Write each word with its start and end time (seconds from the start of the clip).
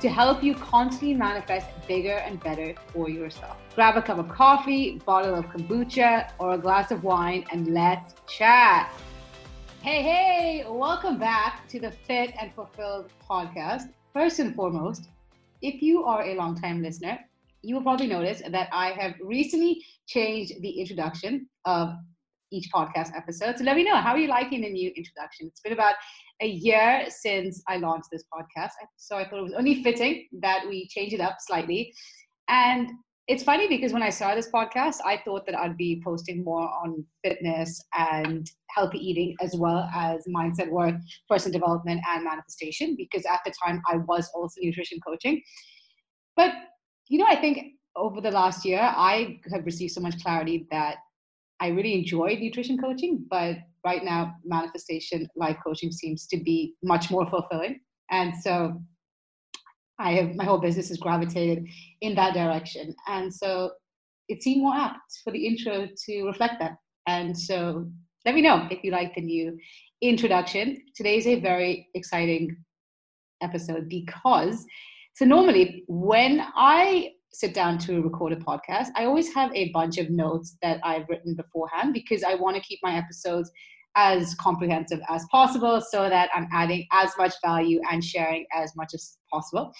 to 0.00 0.08
help 0.08 0.42
you 0.42 0.54
constantly 0.54 1.12
manifest 1.12 1.66
bigger 1.86 2.14
and 2.14 2.42
better 2.42 2.74
for 2.90 3.10
yourself. 3.10 3.58
Grab 3.74 3.98
a 3.98 4.02
cup 4.02 4.16
of 4.16 4.30
coffee, 4.30 4.98
bottle 5.04 5.34
of 5.34 5.44
kombucha, 5.46 6.30
or 6.38 6.54
a 6.54 6.58
glass 6.58 6.90
of 6.90 7.04
wine, 7.04 7.44
and 7.52 7.74
let's 7.74 8.14
chat. 8.26 8.94
Hey, 9.82 10.02
hey, 10.02 10.64
welcome 10.66 11.18
back 11.18 11.68
to 11.68 11.78
the 11.78 11.90
Fit 11.90 12.32
and 12.40 12.50
Fulfilled 12.54 13.12
podcast. 13.28 13.90
First 14.14 14.38
and 14.38 14.54
foremost, 14.54 15.10
if 15.60 15.82
you 15.82 16.04
are 16.04 16.24
a 16.24 16.34
long-time 16.34 16.82
listener, 16.82 17.18
you 17.60 17.74
will 17.74 17.82
probably 17.82 18.06
notice 18.06 18.40
that 18.48 18.70
I 18.72 18.92
have 18.92 19.16
recently 19.22 19.84
changed 20.06 20.62
the 20.62 20.80
introduction 20.80 21.46
of 21.66 21.92
each 22.52 22.68
podcast 22.74 23.16
episode. 23.16 23.58
So 23.58 23.64
let 23.64 23.76
me 23.76 23.84
know 23.84 23.96
how 23.96 24.12
are 24.12 24.18
you 24.18 24.28
liking 24.28 24.62
the 24.62 24.70
new 24.70 24.90
introduction. 24.96 25.48
It's 25.48 25.60
been 25.60 25.72
about 25.72 25.94
a 26.40 26.46
year 26.46 27.06
since 27.08 27.62
I 27.68 27.76
launched 27.76 28.08
this 28.10 28.24
podcast, 28.32 28.70
so 28.96 29.16
I 29.16 29.28
thought 29.28 29.40
it 29.40 29.42
was 29.42 29.54
only 29.56 29.82
fitting 29.82 30.28
that 30.40 30.66
we 30.68 30.88
change 30.88 31.12
it 31.12 31.20
up 31.20 31.36
slightly. 31.40 31.92
And 32.48 32.90
it's 33.28 33.44
funny 33.44 33.68
because 33.68 33.92
when 33.92 34.02
I 34.02 34.10
started 34.10 34.38
this 34.38 34.50
podcast, 34.50 34.96
I 35.06 35.20
thought 35.24 35.46
that 35.46 35.56
I'd 35.56 35.76
be 35.76 36.02
posting 36.04 36.42
more 36.42 36.68
on 36.82 37.04
fitness 37.22 37.80
and 37.96 38.50
healthy 38.70 38.98
eating 38.98 39.36
as 39.40 39.54
well 39.54 39.88
as 39.94 40.24
mindset 40.26 40.68
work, 40.68 40.96
personal 41.28 41.60
development, 41.60 42.00
and 42.10 42.24
manifestation. 42.24 42.96
Because 42.96 43.24
at 43.26 43.40
the 43.44 43.52
time, 43.64 43.82
I 43.86 43.98
was 43.98 44.28
also 44.34 44.60
nutrition 44.60 44.98
coaching. 45.06 45.40
But 46.36 46.54
you 47.08 47.18
know, 47.18 47.26
I 47.28 47.36
think 47.36 47.74
over 47.94 48.20
the 48.20 48.32
last 48.32 48.64
year, 48.64 48.80
I 48.80 49.38
have 49.52 49.64
received 49.64 49.92
so 49.92 50.00
much 50.00 50.20
clarity 50.22 50.66
that 50.70 50.96
I 51.60 51.68
really 51.68 51.94
enjoy 51.94 52.38
nutrition 52.40 52.78
coaching, 52.78 53.24
but 53.30 53.56
right 53.84 54.04
now, 54.04 54.34
manifestation 54.44 55.28
life 55.36 55.56
coaching 55.64 55.92
seems 55.92 56.26
to 56.28 56.38
be 56.38 56.74
much 56.82 57.10
more 57.10 57.28
fulfilling. 57.28 57.80
And 58.10 58.34
so 58.42 58.80
I 59.98 60.12
have 60.12 60.34
my 60.34 60.44
whole 60.44 60.58
business 60.58 60.88
has 60.88 60.96
gravitated 60.96 61.66
in 62.00 62.14
that 62.14 62.34
direction. 62.34 62.94
And 63.06 63.32
so 63.32 63.72
it 64.28 64.42
seemed 64.42 64.62
more 64.62 64.74
apt 64.74 65.20
for 65.22 65.32
the 65.32 65.46
intro 65.46 65.88
to 66.06 66.24
reflect 66.24 66.54
that. 66.60 66.76
And 67.06 67.38
so 67.38 67.86
let 68.24 68.34
me 68.34 68.42
know 68.42 68.66
if 68.70 68.82
you 68.82 68.92
like 68.92 69.14
the 69.14 69.20
new 69.20 69.58
introduction. 70.00 70.82
Today 70.94 71.18
is 71.18 71.26
a 71.26 71.40
very 71.40 71.88
exciting 71.94 72.56
episode 73.42 73.88
because 73.88 74.64
so 75.14 75.24
normally 75.24 75.84
when 75.88 76.46
I 76.54 77.12
sit 77.32 77.54
down 77.54 77.78
to 77.78 78.02
record 78.02 78.32
a 78.32 78.36
podcast, 78.36 78.88
I 78.96 79.04
always 79.04 79.32
have 79.34 79.54
a 79.54 79.70
bunch 79.70 79.98
of 79.98 80.10
notes 80.10 80.56
that 80.62 80.80
I've 80.82 81.08
written 81.08 81.34
beforehand 81.34 81.94
because 81.94 82.22
I 82.22 82.34
want 82.34 82.56
to 82.56 82.62
keep 82.62 82.80
my 82.82 82.96
episodes 82.96 83.50
as 83.96 84.34
comprehensive 84.36 85.00
as 85.08 85.24
possible 85.30 85.80
so 85.80 86.08
that 86.08 86.30
I'm 86.34 86.48
adding 86.52 86.86
as 86.92 87.10
much 87.18 87.34
value 87.44 87.80
and 87.90 88.04
sharing 88.04 88.46
as 88.54 88.74
much 88.76 88.94
as 88.94 89.18
possible. 89.32 89.72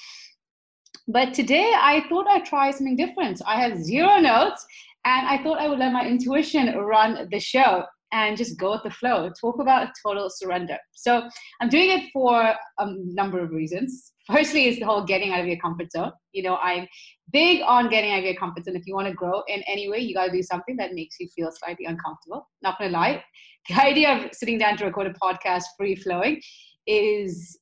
But 1.06 1.34
today 1.34 1.72
I 1.76 2.04
thought 2.08 2.28
I'd 2.28 2.44
try 2.44 2.70
something 2.70 2.96
different. 2.96 3.40
I 3.46 3.60
have 3.60 3.78
zero 3.78 4.18
notes 4.18 4.64
and 5.04 5.26
I 5.26 5.42
thought 5.42 5.58
I 5.58 5.68
would 5.68 5.78
let 5.78 5.92
my 5.92 6.06
intuition 6.06 6.76
run 6.76 7.28
the 7.30 7.40
show 7.40 7.84
and 8.12 8.36
just 8.36 8.58
go 8.58 8.72
with 8.72 8.82
the 8.82 8.90
flow. 8.90 9.30
Talk 9.40 9.60
about 9.60 9.88
total 10.04 10.28
surrender. 10.30 10.76
So 10.92 11.28
I'm 11.60 11.68
doing 11.68 11.90
it 11.90 12.10
for 12.12 12.54
a 12.78 12.86
number 12.86 13.40
of 13.40 13.50
reasons. 13.50 14.12
Firstly, 14.32 14.66
is 14.66 14.78
the 14.78 14.86
whole 14.86 15.04
getting 15.04 15.32
out 15.32 15.40
of 15.40 15.46
your 15.46 15.58
comfort 15.58 15.90
zone. 15.92 16.12
You 16.32 16.42
know, 16.42 16.56
I'm 16.56 16.86
big 17.32 17.62
on 17.62 17.88
getting 17.88 18.12
out 18.12 18.20
of 18.20 18.24
your 18.24 18.34
comfort 18.34 18.64
zone. 18.64 18.76
If 18.76 18.86
you 18.86 18.94
want 18.94 19.08
to 19.08 19.14
grow 19.14 19.42
in 19.48 19.62
any 19.66 19.88
way, 19.88 19.98
you 19.98 20.14
got 20.14 20.26
to 20.26 20.32
do 20.32 20.42
something 20.42 20.76
that 20.76 20.94
makes 20.94 21.16
you 21.18 21.28
feel 21.34 21.50
slightly 21.52 21.86
uncomfortable. 21.86 22.48
Not 22.62 22.78
gonna 22.78 22.90
lie, 22.90 23.24
the 23.68 23.80
idea 23.80 24.16
of 24.16 24.34
sitting 24.34 24.58
down 24.58 24.76
to 24.78 24.84
record 24.84 25.06
a 25.06 25.14
podcast 25.14 25.64
free 25.76 25.96
flowing 25.96 26.40
is 26.86 27.58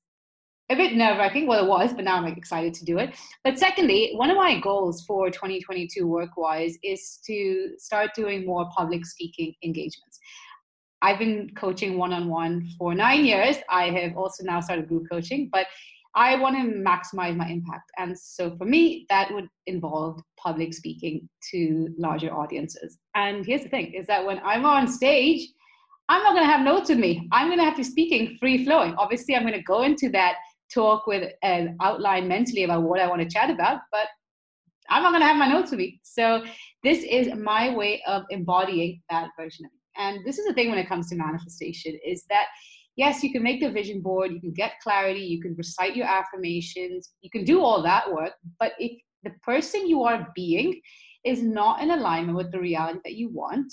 a 0.70 0.76
bit 0.76 0.94
nerve 0.94 1.18
wracking. 1.18 1.46
Well, 1.46 1.64
it 1.64 1.68
was, 1.68 1.94
but 1.94 2.04
now 2.04 2.16
I'm 2.16 2.24
like 2.24 2.36
excited 2.36 2.74
to 2.74 2.84
do 2.84 2.98
it. 2.98 3.16
But 3.42 3.58
secondly, 3.58 4.12
one 4.14 4.30
of 4.30 4.36
my 4.36 4.60
goals 4.60 5.04
for 5.06 5.30
2022 5.30 6.06
work 6.06 6.36
wise 6.36 6.76
is 6.82 7.20
to 7.26 7.70
start 7.78 8.10
doing 8.14 8.44
more 8.44 8.68
public 8.76 9.06
speaking 9.06 9.54
engagements. 9.64 10.18
I've 11.00 11.18
been 11.18 11.50
coaching 11.56 11.96
one 11.96 12.12
on 12.12 12.28
one 12.28 12.68
for 12.76 12.94
nine 12.94 13.24
years. 13.24 13.56
I 13.70 13.90
have 13.90 14.16
also 14.16 14.44
now 14.44 14.60
started 14.60 14.88
group 14.88 15.04
coaching, 15.10 15.48
but 15.50 15.66
I 16.18 16.34
want 16.34 16.56
to 16.56 16.62
maximize 16.62 17.36
my 17.36 17.48
impact. 17.48 17.92
And 17.96 18.18
so 18.18 18.56
for 18.56 18.64
me, 18.64 19.06
that 19.08 19.32
would 19.32 19.46
involve 19.66 20.20
public 20.36 20.74
speaking 20.74 21.28
to 21.52 21.94
larger 21.96 22.34
audiences. 22.34 22.98
And 23.14 23.46
here's 23.46 23.62
the 23.62 23.68
thing 23.68 23.94
is 23.94 24.08
that 24.08 24.26
when 24.26 24.40
I'm 24.44 24.66
on 24.66 24.88
stage, 24.88 25.48
I'm 26.08 26.24
not 26.24 26.32
going 26.34 26.44
to 26.44 26.52
have 26.52 26.62
notes 26.62 26.88
with 26.88 26.98
me. 26.98 27.28
I'm 27.30 27.46
going 27.46 27.58
to 27.58 27.64
have 27.64 27.74
to 27.74 27.82
be 27.82 27.84
speaking 27.84 28.36
free 28.40 28.64
flowing. 28.64 28.96
Obviously, 28.98 29.36
I'm 29.36 29.42
going 29.42 29.54
to 29.54 29.62
go 29.62 29.84
into 29.84 30.08
that 30.08 30.38
talk 30.74 31.06
with 31.06 31.30
an 31.44 31.76
outline 31.80 32.26
mentally 32.26 32.64
about 32.64 32.82
what 32.82 32.98
I 32.98 33.06
want 33.06 33.22
to 33.22 33.28
chat 33.28 33.48
about, 33.48 33.82
but 33.92 34.08
I'm 34.90 35.04
not 35.04 35.10
going 35.10 35.22
to 35.22 35.26
have 35.28 35.36
my 35.36 35.46
notes 35.46 35.70
with 35.70 35.78
me. 35.78 36.00
So 36.02 36.42
this 36.82 37.04
is 37.04 37.32
my 37.36 37.72
way 37.76 38.02
of 38.08 38.24
embodying 38.30 39.02
that 39.08 39.28
version 39.38 39.66
of 39.66 39.70
me. 39.70 39.78
And 39.96 40.26
this 40.26 40.38
is 40.38 40.46
the 40.46 40.54
thing 40.54 40.68
when 40.68 40.80
it 40.80 40.88
comes 40.88 41.08
to 41.10 41.14
manifestation 41.14 41.96
is 42.04 42.24
that 42.28 42.46
yes, 42.98 43.22
you 43.22 43.32
can 43.32 43.44
make 43.44 43.60
the 43.60 43.70
vision 43.70 44.02
board, 44.02 44.32
you 44.32 44.40
can 44.40 44.52
get 44.52 44.80
clarity, 44.82 45.20
you 45.20 45.40
can 45.40 45.54
recite 45.56 45.96
your 45.96 46.06
affirmations, 46.06 47.12
you 47.22 47.30
can 47.30 47.44
do 47.44 47.62
all 47.62 47.80
that 47.82 48.12
work, 48.12 48.32
but 48.58 48.72
if 48.78 48.92
the 49.22 49.30
person 49.42 49.88
you 49.88 50.02
are 50.02 50.28
being 50.34 50.80
is 51.24 51.42
not 51.42 51.80
in 51.80 51.92
alignment 51.92 52.36
with 52.36 52.50
the 52.52 52.60
reality 52.60 52.98
that 53.04 53.14
you 53.14 53.30
want, 53.30 53.72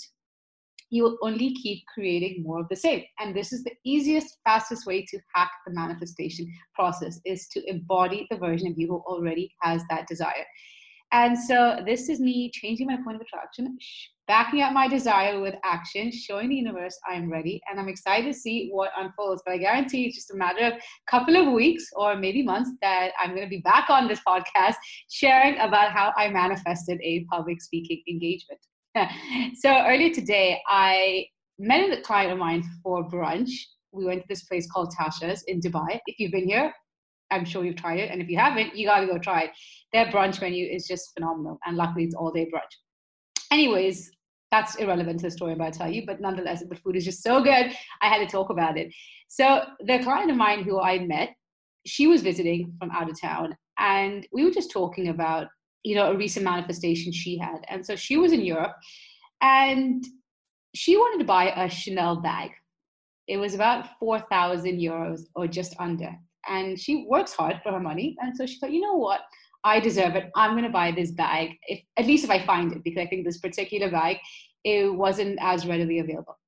you 0.90 1.02
will 1.02 1.18
only 1.22 1.52
keep 1.54 1.82
creating 1.92 2.44
more 2.44 2.60
of 2.60 2.68
the 2.68 2.76
same. 2.76 3.02
And 3.18 3.34
this 3.34 3.52
is 3.52 3.64
the 3.64 3.72
easiest 3.84 4.38
fastest 4.44 4.86
way 4.86 5.04
to 5.04 5.18
hack 5.34 5.50
the 5.66 5.74
manifestation 5.74 6.46
process 6.74 7.20
is 7.24 7.48
to 7.48 7.68
embody 7.68 8.28
the 8.30 8.36
version 8.36 8.68
of 8.68 8.78
you 8.78 8.86
who 8.86 9.02
already 9.12 9.52
has 9.62 9.82
that 9.90 10.06
desire. 10.06 10.46
And 11.10 11.36
so 11.36 11.80
this 11.84 12.08
is 12.08 12.20
me 12.20 12.50
changing 12.52 12.86
my 12.86 12.98
point 13.02 13.16
of 13.16 13.22
attraction 13.22 13.76
backing 14.28 14.62
up 14.62 14.72
my 14.72 14.88
desire 14.88 15.40
with 15.40 15.54
action 15.64 16.10
showing 16.10 16.48
the 16.48 16.54
universe 16.54 16.98
i'm 17.08 17.30
ready 17.30 17.60
and 17.70 17.78
i'm 17.78 17.88
excited 17.88 18.26
to 18.26 18.38
see 18.38 18.68
what 18.72 18.90
unfolds 18.98 19.42
but 19.44 19.52
i 19.52 19.58
guarantee 19.58 20.04
it's 20.06 20.16
just 20.16 20.30
a 20.32 20.36
matter 20.36 20.66
of 20.66 20.72
a 20.72 21.10
couple 21.10 21.36
of 21.36 21.52
weeks 21.52 21.84
or 21.94 22.16
maybe 22.16 22.42
months 22.42 22.70
that 22.82 23.10
i'm 23.20 23.30
going 23.30 23.42
to 23.42 23.48
be 23.48 23.62
back 23.62 23.88
on 23.90 24.08
this 24.08 24.20
podcast 24.26 24.74
sharing 25.10 25.58
about 25.58 25.92
how 25.92 26.12
i 26.16 26.28
manifested 26.28 26.98
a 27.02 27.24
public 27.30 27.60
speaking 27.60 28.02
engagement 28.08 28.60
so 29.54 29.70
earlier 29.86 30.12
today, 30.12 30.60
I 30.68 31.26
met 31.58 31.90
a 31.96 32.00
client 32.00 32.32
of 32.32 32.38
mine 32.38 32.64
for 32.82 33.08
brunch. 33.08 33.50
We 33.92 34.04
went 34.04 34.22
to 34.22 34.28
this 34.28 34.44
place 34.44 34.70
called 34.70 34.92
Tasha's 34.98 35.42
in 35.46 35.60
Dubai. 35.60 36.00
If 36.06 36.18
you've 36.18 36.32
been 36.32 36.48
here, 36.48 36.72
I'm 37.30 37.44
sure 37.44 37.64
you've 37.64 37.76
tried 37.76 37.98
it. 37.98 38.10
And 38.10 38.22
if 38.22 38.28
you 38.28 38.38
haven't, 38.38 38.76
you 38.76 38.86
got 38.86 39.00
to 39.00 39.06
go 39.06 39.18
try 39.18 39.42
it. 39.42 39.50
Their 39.92 40.06
brunch 40.06 40.40
menu 40.40 40.66
is 40.66 40.86
just 40.86 41.12
phenomenal. 41.14 41.58
And 41.66 41.76
luckily, 41.76 42.04
it's 42.04 42.14
all 42.14 42.30
day 42.30 42.46
brunch. 42.46 42.72
Anyways, 43.50 44.10
that's 44.50 44.76
irrelevant 44.76 45.20
to 45.20 45.26
the 45.26 45.30
story 45.30 45.52
I'm 45.52 45.60
about 45.60 45.74
tell 45.74 45.90
you. 45.90 46.04
But 46.06 46.20
nonetheless, 46.20 46.62
the 46.68 46.76
food 46.76 46.96
is 46.96 47.04
just 47.04 47.22
so 47.22 47.42
good. 47.42 47.72
I 48.02 48.08
had 48.08 48.18
to 48.18 48.26
talk 48.26 48.50
about 48.50 48.78
it. 48.78 48.92
So 49.28 49.62
the 49.80 49.98
client 49.98 50.30
of 50.30 50.36
mine 50.36 50.62
who 50.62 50.80
I 50.80 51.00
met, 51.00 51.30
she 51.84 52.06
was 52.06 52.22
visiting 52.22 52.72
from 52.78 52.90
out 52.90 53.10
of 53.10 53.20
town. 53.20 53.56
And 53.78 54.26
we 54.32 54.44
were 54.44 54.50
just 54.50 54.70
talking 54.70 55.08
about 55.08 55.48
you 55.86 55.94
know, 55.94 56.10
a 56.10 56.16
recent 56.16 56.44
manifestation 56.44 57.12
she 57.12 57.38
had. 57.38 57.58
And 57.68 57.86
so 57.86 57.94
she 57.94 58.16
was 58.16 58.32
in 58.32 58.40
Europe 58.44 58.74
and 59.40 60.04
she 60.74 60.96
wanted 60.96 61.20
to 61.20 61.24
buy 61.24 61.52
a 61.52 61.70
Chanel 61.70 62.20
bag. 62.20 62.50
It 63.28 63.36
was 63.36 63.54
about 63.54 63.90
4,000 64.00 64.80
euros 64.80 65.20
or 65.36 65.46
just 65.46 65.76
under. 65.78 66.10
And 66.48 66.78
she 66.78 67.06
works 67.08 67.34
hard 67.34 67.60
for 67.62 67.70
her 67.70 67.78
money. 67.78 68.16
And 68.20 68.36
so 68.36 68.46
she 68.46 68.58
thought, 68.58 68.72
you 68.72 68.80
know 68.80 68.96
what? 68.96 69.20
I 69.66 69.80
deserve 69.80 70.14
it. 70.14 70.30
I'm 70.36 70.52
going 70.52 70.62
to 70.62 70.70
buy 70.70 70.92
this 70.92 71.10
bag, 71.10 71.50
if, 71.66 71.80
at 71.96 72.06
least 72.06 72.22
if 72.22 72.30
I 72.30 72.38
find 72.38 72.72
it, 72.72 72.84
because 72.84 73.02
I 73.02 73.06
think 73.06 73.24
this 73.24 73.38
particular 73.38 73.90
bag, 73.90 74.18
it 74.62 74.94
wasn't 74.94 75.38
as 75.42 75.66
readily 75.66 75.98
available. 75.98 76.38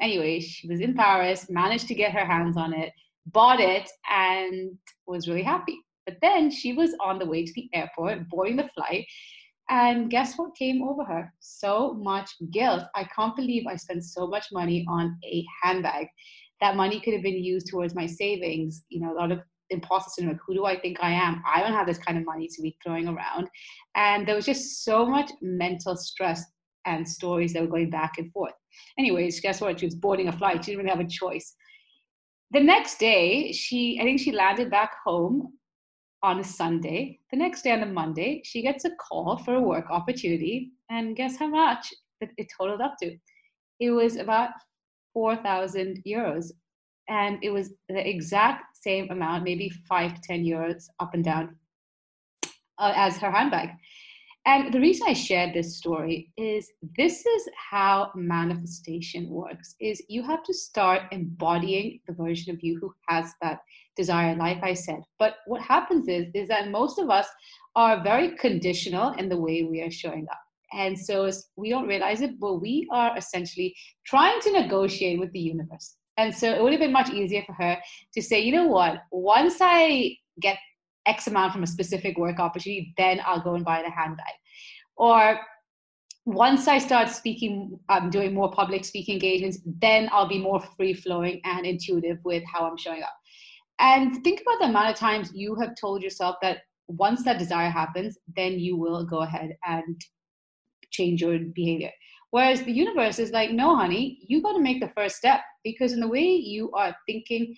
Anyway, 0.00 0.40
she 0.40 0.66
was 0.66 0.80
in 0.80 0.92
Paris, 0.92 1.46
managed 1.48 1.86
to 1.86 1.94
get 1.94 2.10
her 2.10 2.26
hands 2.26 2.56
on 2.56 2.74
it, 2.74 2.92
bought 3.26 3.60
it, 3.60 3.88
and 4.10 4.76
was 5.06 5.28
really 5.28 5.44
happy. 5.44 5.78
But 6.04 6.16
then 6.20 6.50
she 6.50 6.72
was 6.72 6.96
on 7.00 7.20
the 7.20 7.26
way 7.26 7.46
to 7.46 7.52
the 7.54 7.70
airport, 7.72 8.28
boarding 8.28 8.56
the 8.56 8.68
flight. 8.74 9.06
And 9.70 10.10
guess 10.10 10.36
what 10.36 10.56
came 10.56 10.82
over 10.82 11.04
her? 11.04 11.32
So 11.38 11.94
much 11.94 12.28
guilt. 12.50 12.82
I 12.96 13.04
can't 13.04 13.36
believe 13.36 13.68
I 13.68 13.76
spent 13.76 14.04
so 14.04 14.26
much 14.26 14.46
money 14.52 14.84
on 14.88 15.16
a 15.24 15.44
handbag. 15.62 16.08
That 16.60 16.76
money 16.76 16.98
could 16.98 17.14
have 17.14 17.22
been 17.22 17.42
used 17.42 17.68
towards 17.68 17.94
my 17.94 18.06
savings, 18.06 18.84
you 18.88 19.00
know, 19.00 19.12
a 19.12 19.18
lot 19.18 19.30
of 19.30 19.40
imposter 19.70 20.10
syndrome. 20.10 20.40
Who 20.46 20.54
do 20.54 20.64
I 20.64 20.78
think 20.78 20.98
I 21.00 21.10
am? 21.10 21.42
I 21.52 21.60
don't 21.60 21.72
have 21.72 21.86
this 21.86 21.98
kind 21.98 22.18
of 22.18 22.24
money 22.24 22.48
to 22.48 22.62
be 22.62 22.76
throwing 22.82 23.08
around. 23.08 23.48
And 23.94 24.26
there 24.26 24.36
was 24.36 24.46
just 24.46 24.84
so 24.84 25.06
much 25.06 25.30
mental 25.40 25.96
stress 25.96 26.44
and 26.86 27.08
stories 27.08 27.52
that 27.52 27.62
were 27.62 27.68
going 27.68 27.90
back 27.90 28.18
and 28.18 28.30
forth. 28.32 28.54
Anyways, 28.98 29.40
guess 29.40 29.60
what? 29.60 29.80
She 29.80 29.86
was 29.86 29.94
boarding 29.94 30.28
a 30.28 30.32
flight. 30.32 30.64
She 30.64 30.72
didn't 30.72 30.84
really 30.84 30.96
have 30.96 31.06
a 31.06 31.10
choice. 31.10 31.54
The 32.50 32.60
next 32.60 32.98
day, 32.98 33.52
she 33.52 33.98
I 34.00 34.04
think 34.04 34.20
she 34.20 34.32
landed 34.32 34.70
back 34.70 34.92
home 35.04 35.54
on 36.22 36.40
a 36.40 36.44
Sunday. 36.44 37.20
The 37.30 37.36
next 37.36 37.62
day 37.62 37.72
on 37.72 37.82
a 37.82 37.86
Monday, 37.86 38.42
she 38.44 38.62
gets 38.62 38.84
a 38.84 38.90
call 38.96 39.38
for 39.38 39.54
a 39.54 39.60
work 39.60 39.90
opportunity. 39.90 40.72
And 40.90 41.16
guess 41.16 41.36
how 41.36 41.48
much 41.48 41.92
it 42.20 42.48
totaled 42.56 42.80
up 42.80 42.96
to? 43.02 43.16
It 43.80 43.90
was 43.90 44.16
about 44.16 44.50
4,000 45.12 46.02
euros. 46.06 46.52
And 47.08 47.38
it 47.42 47.50
was 47.50 47.74
the 47.88 48.08
exact 48.08 48.73
same 48.84 49.10
amount, 49.10 49.44
maybe 49.44 49.70
five 49.88 50.14
to 50.14 50.20
10 50.20 50.44
euros 50.44 50.84
up 51.00 51.14
and 51.14 51.24
down 51.24 51.56
uh, 52.78 52.92
as 52.94 53.16
her 53.18 53.30
handbag. 53.30 53.70
And 54.46 54.74
the 54.74 54.80
reason 54.80 55.06
I 55.08 55.14
shared 55.14 55.54
this 55.54 55.78
story 55.78 56.30
is 56.36 56.70
this 56.98 57.24
is 57.24 57.48
how 57.70 58.10
manifestation 58.14 59.30
works 59.30 59.74
is 59.80 60.02
you 60.08 60.22
have 60.22 60.42
to 60.42 60.52
start 60.52 61.02
embodying 61.12 62.00
the 62.06 62.12
version 62.12 62.54
of 62.54 62.62
you 62.62 62.78
who 62.78 62.92
has 63.08 63.32
that 63.40 63.60
desire 63.96 64.36
like 64.36 64.62
I 64.62 64.74
said. 64.74 65.00
But 65.18 65.36
what 65.46 65.62
happens 65.62 66.08
is 66.08 66.26
is 66.34 66.48
that 66.48 66.70
most 66.70 66.98
of 66.98 67.08
us 67.08 67.26
are 67.74 68.02
very 68.02 68.36
conditional 68.36 69.12
in 69.12 69.30
the 69.30 69.40
way 69.40 69.62
we 69.62 69.80
are 69.80 69.90
showing 69.90 70.26
up. 70.30 70.40
And 70.74 70.98
so 70.98 71.30
we 71.56 71.70
don't 71.70 71.88
realize 71.88 72.20
it, 72.20 72.38
but 72.38 72.60
we 72.60 72.86
are 72.92 73.16
essentially 73.16 73.74
trying 74.04 74.40
to 74.40 74.52
negotiate 74.52 75.20
with 75.20 75.32
the 75.32 75.40
universe. 75.40 75.96
And 76.16 76.34
so 76.34 76.52
it 76.52 76.62
would 76.62 76.72
have 76.72 76.80
been 76.80 76.92
much 76.92 77.10
easier 77.10 77.42
for 77.44 77.52
her 77.54 77.76
to 78.14 78.22
say, 78.22 78.40
you 78.40 78.52
know 78.52 78.66
what, 78.66 79.02
once 79.10 79.56
I 79.60 80.16
get 80.40 80.58
X 81.06 81.26
amount 81.26 81.52
from 81.52 81.62
a 81.62 81.66
specific 81.66 82.16
work 82.16 82.38
opportunity, 82.38 82.94
then 82.96 83.20
I'll 83.26 83.40
go 83.40 83.54
and 83.54 83.64
buy 83.64 83.82
the 83.82 83.90
handbag. 83.90 84.34
Or 84.96 85.40
once 86.24 86.68
I 86.68 86.78
start 86.78 87.10
speaking, 87.10 87.78
I'm 87.88 88.04
um, 88.04 88.10
doing 88.10 88.32
more 88.32 88.50
public 88.50 88.84
speaking 88.84 89.14
engagements, 89.14 89.58
then 89.64 90.08
I'll 90.12 90.28
be 90.28 90.38
more 90.38 90.60
free 90.60 90.94
flowing 90.94 91.40
and 91.44 91.66
intuitive 91.66 92.18
with 92.24 92.42
how 92.50 92.66
I'm 92.66 92.78
showing 92.78 93.02
up. 93.02 93.14
And 93.78 94.22
think 94.24 94.40
about 94.40 94.60
the 94.60 94.66
amount 94.66 94.90
of 94.90 94.96
times 94.96 95.32
you 95.34 95.54
have 95.56 95.74
told 95.78 96.02
yourself 96.02 96.36
that 96.40 96.58
once 96.88 97.24
that 97.24 97.38
desire 97.38 97.68
happens, 97.68 98.16
then 98.36 98.58
you 98.58 98.76
will 98.76 99.04
go 99.04 99.18
ahead 99.18 99.56
and 99.66 100.00
change 100.90 101.20
your 101.20 101.38
behavior. 101.38 101.90
Whereas 102.34 102.64
the 102.64 102.72
universe 102.72 103.20
is 103.20 103.30
like, 103.30 103.52
no, 103.52 103.76
honey, 103.76 104.18
you 104.26 104.42
got 104.42 104.54
to 104.54 104.60
make 104.60 104.80
the 104.80 104.90
first 104.96 105.14
step 105.14 105.42
because 105.62 105.92
in 105.92 106.00
the 106.00 106.08
way 106.08 106.24
you 106.24 106.68
are 106.72 106.92
thinking, 107.06 107.54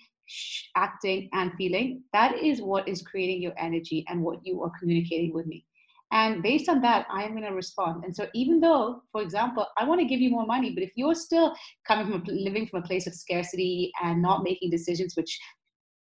acting, 0.75 1.29
and 1.33 1.51
feeling, 1.57 2.03
that 2.13 2.37
is 2.37 2.61
what 2.61 2.87
is 2.87 3.01
creating 3.01 3.41
your 3.41 3.53
energy 3.57 4.05
and 4.07 4.21
what 4.21 4.37
you 4.43 4.61
are 4.61 4.71
communicating 4.79 5.33
with 5.33 5.47
me. 5.47 5.65
And 6.11 6.43
based 6.43 6.69
on 6.69 6.79
that, 6.81 7.07
I 7.11 7.23
am 7.23 7.31
going 7.31 7.41
to 7.41 7.55
respond. 7.55 8.03
And 8.03 8.15
so, 8.15 8.27
even 8.35 8.59
though, 8.59 9.01
for 9.11 9.23
example, 9.23 9.65
I 9.79 9.83
want 9.83 9.99
to 10.01 10.05
give 10.05 10.21
you 10.21 10.29
more 10.29 10.45
money, 10.45 10.69
but 10.75 10.83
if 10.83 10.91
you're 10.93 11.15
still 11.15 11.55
coming 11.87 12.05
from 12.05 12.21
a, 12.21 12.31
living 12.31 12.67
from 12.67 12.83
a 12.83 12.87
place 12.87 13.07
of 13.07 13.15
scarcity 13.15 13.91
and 14.03 14.21
not 14.21 14.43
making 14.43 14.69
decisions 14.69 15.15
which 15.17 15.39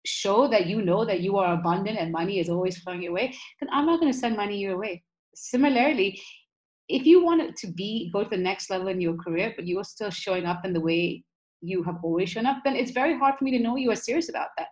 show 0.05 0.45
that 0.49 0.65
you 0.65 0.81
know 0.81 1.05
that 1.05 1.21
you 1.21 1.37
are 1.37 1.53
abundant 1.53 1.97
and 1.97 2.11
money 2.11 2.41
is 2.41 2.49
always 2.49 2.77
flowing 2.79 3.01
your 3.01 3.13
way, 3.13 3.33
then 3.61 3.69
I'm 3.71 3.85
not 3.85 4.01
going 4.01 4.11
to 4.11 4.19
send 4.19 4.35
money 4.35 4.57
your 4.57 4.77
way. 4.77 5.05
Similarly, 5.35 6.19
if 6.89 7.05
you 7.05 7.23
want 7.23 7.41
it 7.41 7.55
to 7.57 7.67
be 7.67 8.09
go 8.13 8.23
to 8.23 8.29
the 8.29 8.37
next 8.37 8.69
level 8.69 8.87
in 8.87 9.01
your 9.01 9.15
career, 9.15 9.53
but 9.55 9.67
you 9.67 9.79
are 9.79 9.83
still 9.83 10.09
showing 10.09 10.45
up 10.45 10.65
in 10.65 10.73
the 10.73 10.81
way 10.81 11.23
you 11.61 11.83
have 11.83 11.97
always 12.03 12.29
shown 12.29 12.45
up, 12.45 12.57
then 12.63 12.75
it's 12.75 12.91
very 12.91 13.17
hard 13.17 13.35
for 13.37 13.43
me 13.43 13.51
to 13.51 13.59
know 13.59 13.75
you 13.75 13.91
are 13.91 13.95
serious 13.95 14.29
about 14.29 14.49
that. 14.57 14.67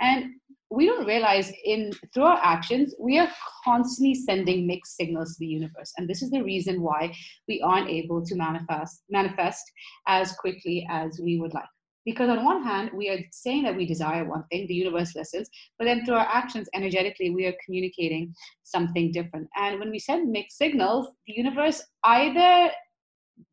And 0.00 0.32
we 0.70 0.86
don't 0.86 1.06
realize 1.06 1.52
in 1.64 1.92
through 2.14 2.24
our 2.24 2.40
actions 2.42 2.94
we 2.98 3.18
are 3.18 3.28
constantly 3.64 4.14
sending 4.14 4.66
mixed 4.66 4.96
signals 4.96 5.32
to 5.32 5.40
the 5.40 5.46
universe 5.46 5.92
and 5.96 6.08
this 6.08 6.22
is 6.22 6.30
the 6.30 6.42
reason 6.42 6.80
why 6.80 7.12
we 7.48 7.60
aren't 7.60 7.90
able 7.90 8.24
to 8.24 8.36
manifest 8.36 9.02
manifest 9.10 9.64
as 10.06 10.32
quickly 10.34 10.86
as 10.88 11.20
we 11.22 11.40
would 11.40 11.52
like 11.54 11.64
because 12.04 12.30
on 12.30 12.44
one 12.44 12.62
hand 12.62 12.90
we 12.94 13.08
are 13.08 13.18
saying 13.30 13.62
that 13.62 13.76
we 13.76 13.86
desire 13.86 14.24
one 14.24 14.44
thing 14.50 14.66
the 14.66 14.74
universe 14.74 15.14
listens 15.14 15.48
but 15.78 15.84
then 15.84 16.04
through 16.04 16.14
our 16.14 16.28
actions 16.32 16.68
energetically 16.74 17.30
we 17.30 17.46
are 17.46 17.54
communicating 17.64 18.34
something 18.62 19.12
different. 19.12 19.48
And 19.56 19.78
when 19.78 19.90
we 19.90 19.98
send 19.98 20.30
mixed 20.30 20.58
signals 20.58 21.08
the 21.26 21.34
universe 21.34 21.82
either 22.04 22.70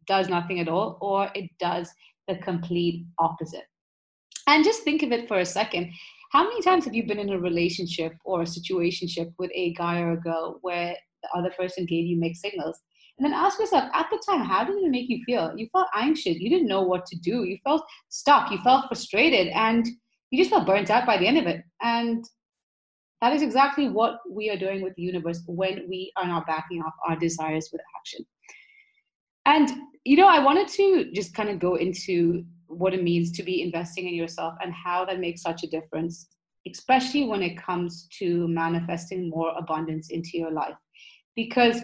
does 0.05 0.29
nothing 0.29 0.59
at 0.59 0.67
all 0.67 0.97
or 1.01 1.29
it 1.35 1.49
does 1.59 1.91
the 2.27 2.37
complete 2.37 3.05
opposite. 3.19 3.65
And 4.47 4.63
just 4.63 4.83
think 4.83 5.03
of 5.03 5.11
it 5.11 5.27
for 5.27 5.39
a 5.39 5.45
second. 5.45 5.91
How 6.31 6.43
many 6.43 6.61
times 6.61 6.85
have 6.85 6.93
you 6.93 7.05
been 7.05 7.19
in 7.19 7.29
a 7.29 7.39
relationship 7.39 8.13
or 8.25 8.41
a 8.41 8.45
situationship 8.45 9.33
with 9.39 9.49
a 9.53 9.73
guy 9.73 10.01
or 10.01 10.13
a 10.13 10.19
girl 10.19 10.59
where 10.61 10.95
the 11.23 11.29
other 11.37 11.51
person 11.57 11.85
gave 11.85 12.05
you 12.05 12.17
mixed 12.17 12.41
signals 12.41 12.79
and 13.17 13.25
then 13.25 13.33
ask 13.33 13.59
yourself 13.59 13.89
at 13.93 14.07
the 14.11 14.21
time, 14.27 14.41
how 14.41 14.63
did 14.63 14.75
it 14.75 14.91
make 14.91 15.09
you 15.09 15.23
feel? 15.25 15.51
You 15.55 15.67
felt 15.71 15.87
anxious. 15.95 16.37
You 16.37 16.49
didn't 16.49 16.67
know 16.67 16.83
what 16.83 17.05
to 17.07 17.17
do. 17.17 17.45
You 17.45 17.57
felt 17.63 17.83
stuck. 18.09 18.51
You 18.51 18.59
felt 18.59 18.87
frustrated. 18.87 19.47
And 19.47 19.87
you 20.29 20.37
just 20.37 20.51
felt 20.51 20.67
burnt 20.67 20.91
out 20.91 21.07
by 21.07 21.17
the 21.17 21.25
end 21.25 21.39
of 21.39 21.47
it. 21.47 21.63
And 21.81 22.23
that 23.21 23.33
is 23.33 23.41
exactly 23.41 23.89
what 23.89 24.19
we 24.29 24.51
are 24.51 24.57
doing 24.57 24.83
with 24.83 24.93
the 24.95 25.01
universe 25.01 25.41
when 25.47 25.87
we 25.89 26.11
are 26.15 26.27
not 26.27 26.45
backing 26.45 26.83
off 26.83 26.93
our 27.07 27.15
desires 27.15 27.69
with 27.71 27.81
action. 27.99 28.23
And, 29.47 29.71
you 30.03 30.15
know, 30.15 30.27
I 30.27 30.37
wanted 30.37 30.67
to 30.67 31.11
just 31.11 31.33
kind 31.33 31.49
of 31.49 31.57
go 31.57 31.75
into 31.75 32.45
what 32.67 32.93
it 32.93 33.01
means 33.01 33.31
to 33.31 33.43
be 33.43 33.63
investing 33.63 34.07
in 34.07 34.13
yourself 34.13 34.53
and 34.61 34.71
how 34.71 35.05
that 35.05 35.19
makes 35.19 35.41
such 35.41 35.63
a 35.63 35.67
difference, 35.67 36.27
especially 36.71 37.25
when 37.25 37.41
it 37.41 37.57
comes 37.57 38.07
to 38.19 38.47
manifesting 38.47 39.29
more 39.29 39.53
abundance 39.57 40.11
into 40.11 40.37
your 40.37 40.51
life. 40.51 40.75
Because 41.35 41.81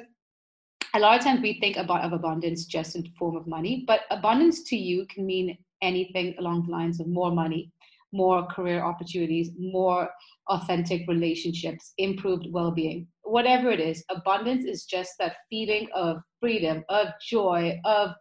a 0.96 1.00
lot 1.00 1.18
of 1.18 1.24
times 1.24 1.42
we 1.42 1.60
think 1.60 1.78
about 1.78 2.04
of 2.04 2.14
abundance 2.14 2.66
just 2.66 2.96
in 2.96 3.04
form 3.18 3.36
of 3.36 3.48
money, 3.48 3.84
but 3.88 4.02
abundance 4.12 4.64
to 4.64 4.76
you 4.76 5.06
can 5.08 5.26
mean 5.26 5.58
anything 5.82 6.36
along 6.40 6.66
the 6.66 6.72
lines 6.72 7.00
of 7.00 7.08
more 7.08 7.32
money, 7.32 7.72
more 8.12 8.46
career 8.46 8.82
opportunities, 8.82 9.50
more 9.58 10.10
authentic 10.50 11.08
relationships, 11.08 11.94
improved 11.98 12.46
well-being. 12.52 13.08
Whatever 13.24 13.72
it 13.72 13.80
is, 13.80 14.04
abundance 14.10 14.66
is 14.66 14.86
just 14.86 15.14
that 15.20 15.38
feeling 15.50 15.88
of 15.96 16.18
freedom, 16.40 16.84
of 16.90 17.08
joy, 17.28 17.80
of 17.86 18.12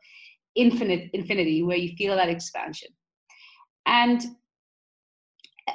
infinite 0.54 1.10
infinity 1.12 1.62
where 1.62 1.76
you 1.76 1.94
feel 1.96 2.16
that 2.16 2.28
expansion. 2.28 2.88
And 3.86 4.22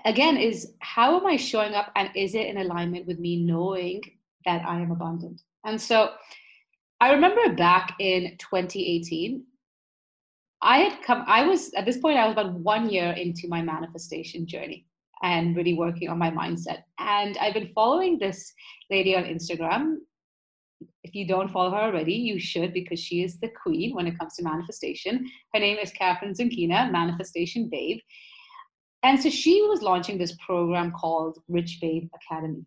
again 0.06 0.38
is 0.38 0.74
how 0.80 1.20
am 1.20 1.26
I 1.26 1.38
showing 1.38 1.74
up 1.74 1.92
and 1.96 2.10
is 2.16 2.36
it 2.36 2.48
in 2.48 2.58
alignment 2.58 3.06
with 3.06 3.20
me 3.20 3.44
knowing 3.44 4.02
that 4.46 4.66
I 4.66 4.80
am 4.80 4.92
abundant? 4.92 5.42
And 5.66 5.80
so 5.80 6.12
I 7.00 7.14
remember 7.14 7.54
back 7.54 7.96
in 8.00 8.36
2018, 8.40 9.44
I 10.62 10.80
had 10.80 11.04
come, 11.04 11.24
I 11.28 11.46
was, 11.46 11.72
at 11.76 11.86
this 11.86 11.98
point, 11.98 12.18
I 12.18 12.26
was 12.26 12.34
about 12.34 12.54
one 12.54 12.90
year 12.90 13.12
into 13.12 13.48
my 13.48 13.62
manifestation 13.62 14.48
journey 14.48 14.88
and 15.22 15.56
really 15.56 15.76
working 15.76 16.10
on 16.10 16.18
my 16.18 16.32
mindset. 16.32 16.84
And 16.98 17.38
I've 17.38 17.54
been 17.54 17.72
following 17.76 18.18
this 18.18 18.52
lady 18.90 19.16
on 19.16 19.24
Instagram. 19.24 19.98
If 21.04 21.14
you 21.14 21.28
don't 21.28 21.52
follow 21.52 21.72
her 21.72 21.78
already, 21.78 22.14
you 22.14 22.40
should 22.40 22.74
because 22.74 23.00
she 23.00 23.24
is 23.24 23.40
the 23.40 23.50
queen 23.50 23.94
when 23.94 24.08
it 24.08 24.18
comes 24.18 24.36
to 24.36 24.44
manifestation. 24.44 25.30
Her 25.54 25.60
name 25.60 25.78
is 25.78 25.92
Kathrin 25.92 26.36
Zenkina, 26.36 26.92
Manifestation 26.92 27.70
Babe. 27.70 28.00
And 29.04 29.22
so 29.22 29.30
she 29.30 29.62
was 29.70 29.84
launching 29.84 30.18
this 30.18 30.36
program 30.44 30.92
called 30.92 31.38
Rich 31.48 31.78
Babe 31.80 32.10
Academy 32.16 32.66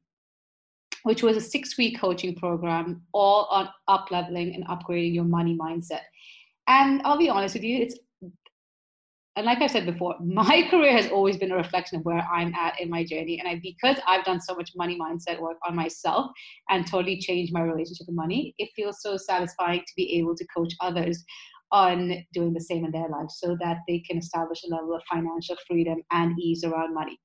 which 1.04 1.23
was 1.23 1.37
a 1.37 1.40
six 1.40 1.76
week 1.76 2.00
coaching 2.00 2.35
program 2.35 3.02
all 3.12 3.47
on 3.50 3.69
up 3.88 4.11
leveling 4.11 4.54
and 4.54 4.66
upgrading 4.69 5.14
your 5.14 5.25
money 5.25 5.57
mindset. 5.57 6.02
And 6.69 7.02
I'll 7.04 7.19
be 7.19 7.28
honest 7.28 7.54
with 7.54 7.64
you, 7.64 7.83
it's 7.83 7.99
and 9.37 9.47
like 9.47 9.62
I've 9.62 9.71
said 9.71 9.87
before, 9.87 10.16
my 10.25 10.66
career 10.71 10.92
has 10.92 11.11
always 11.11 11.37
been 11.37 11.52
a 11.52 11.57
reflection 11.57 11.99
of 11.99 12.04
where 12.04 12.26
I'm 12.30 12.54
at 12.54 12.80
in 12.80 12.90
my 12.90 13.04
journey. 13.04 13.38
And 13.38 13.49
I, 13.49 13.61
because 13.62 13.97
I've 14.07 14.25
done 14.25 14.40
so 14.40 14.54
much 14.54 14.73
money 14.76 14.99
mindset 14.99 15.40
work 15.40 15.57
on 15.66 15.75
myself 15.75 16.30
and 16.69 16.87
totally 16.87 17.19
changed 17.19 17.52
my 17.52 17.62
relationship 17.62 18.07
with 18.07 18.16
money, 18.16 18.54
it 18.59 18.69
feels 18.76 19.00
so 19.00 19.16
satisfying 19.16 19.80
to 19.80 19.92
be 19.97 20.19
able 20.19 20.37
to 20.37 20.47
coach 20.54 20.75
others 20.80 21.25
on 21.73 22.25
doing 22.33 22.52
the 22.52 22.61
same 22.61 22.85
in 22.85 22.90
their 22.90 23.09
lives 23.09 23.38
so 23.38 23.57
that 23.61 23.78
they 23.87 24.00
can 24.00 24.19
establish 24.19 24.61
a 24.64 24.75
level 24.75 24.95
of 24.95 25.02
financial 25.11 25.57
freedom 25.66 26.02
and 26.11 26.38
ease 26.38 26.64
around 26.64 26.92
money. 26.92 27.19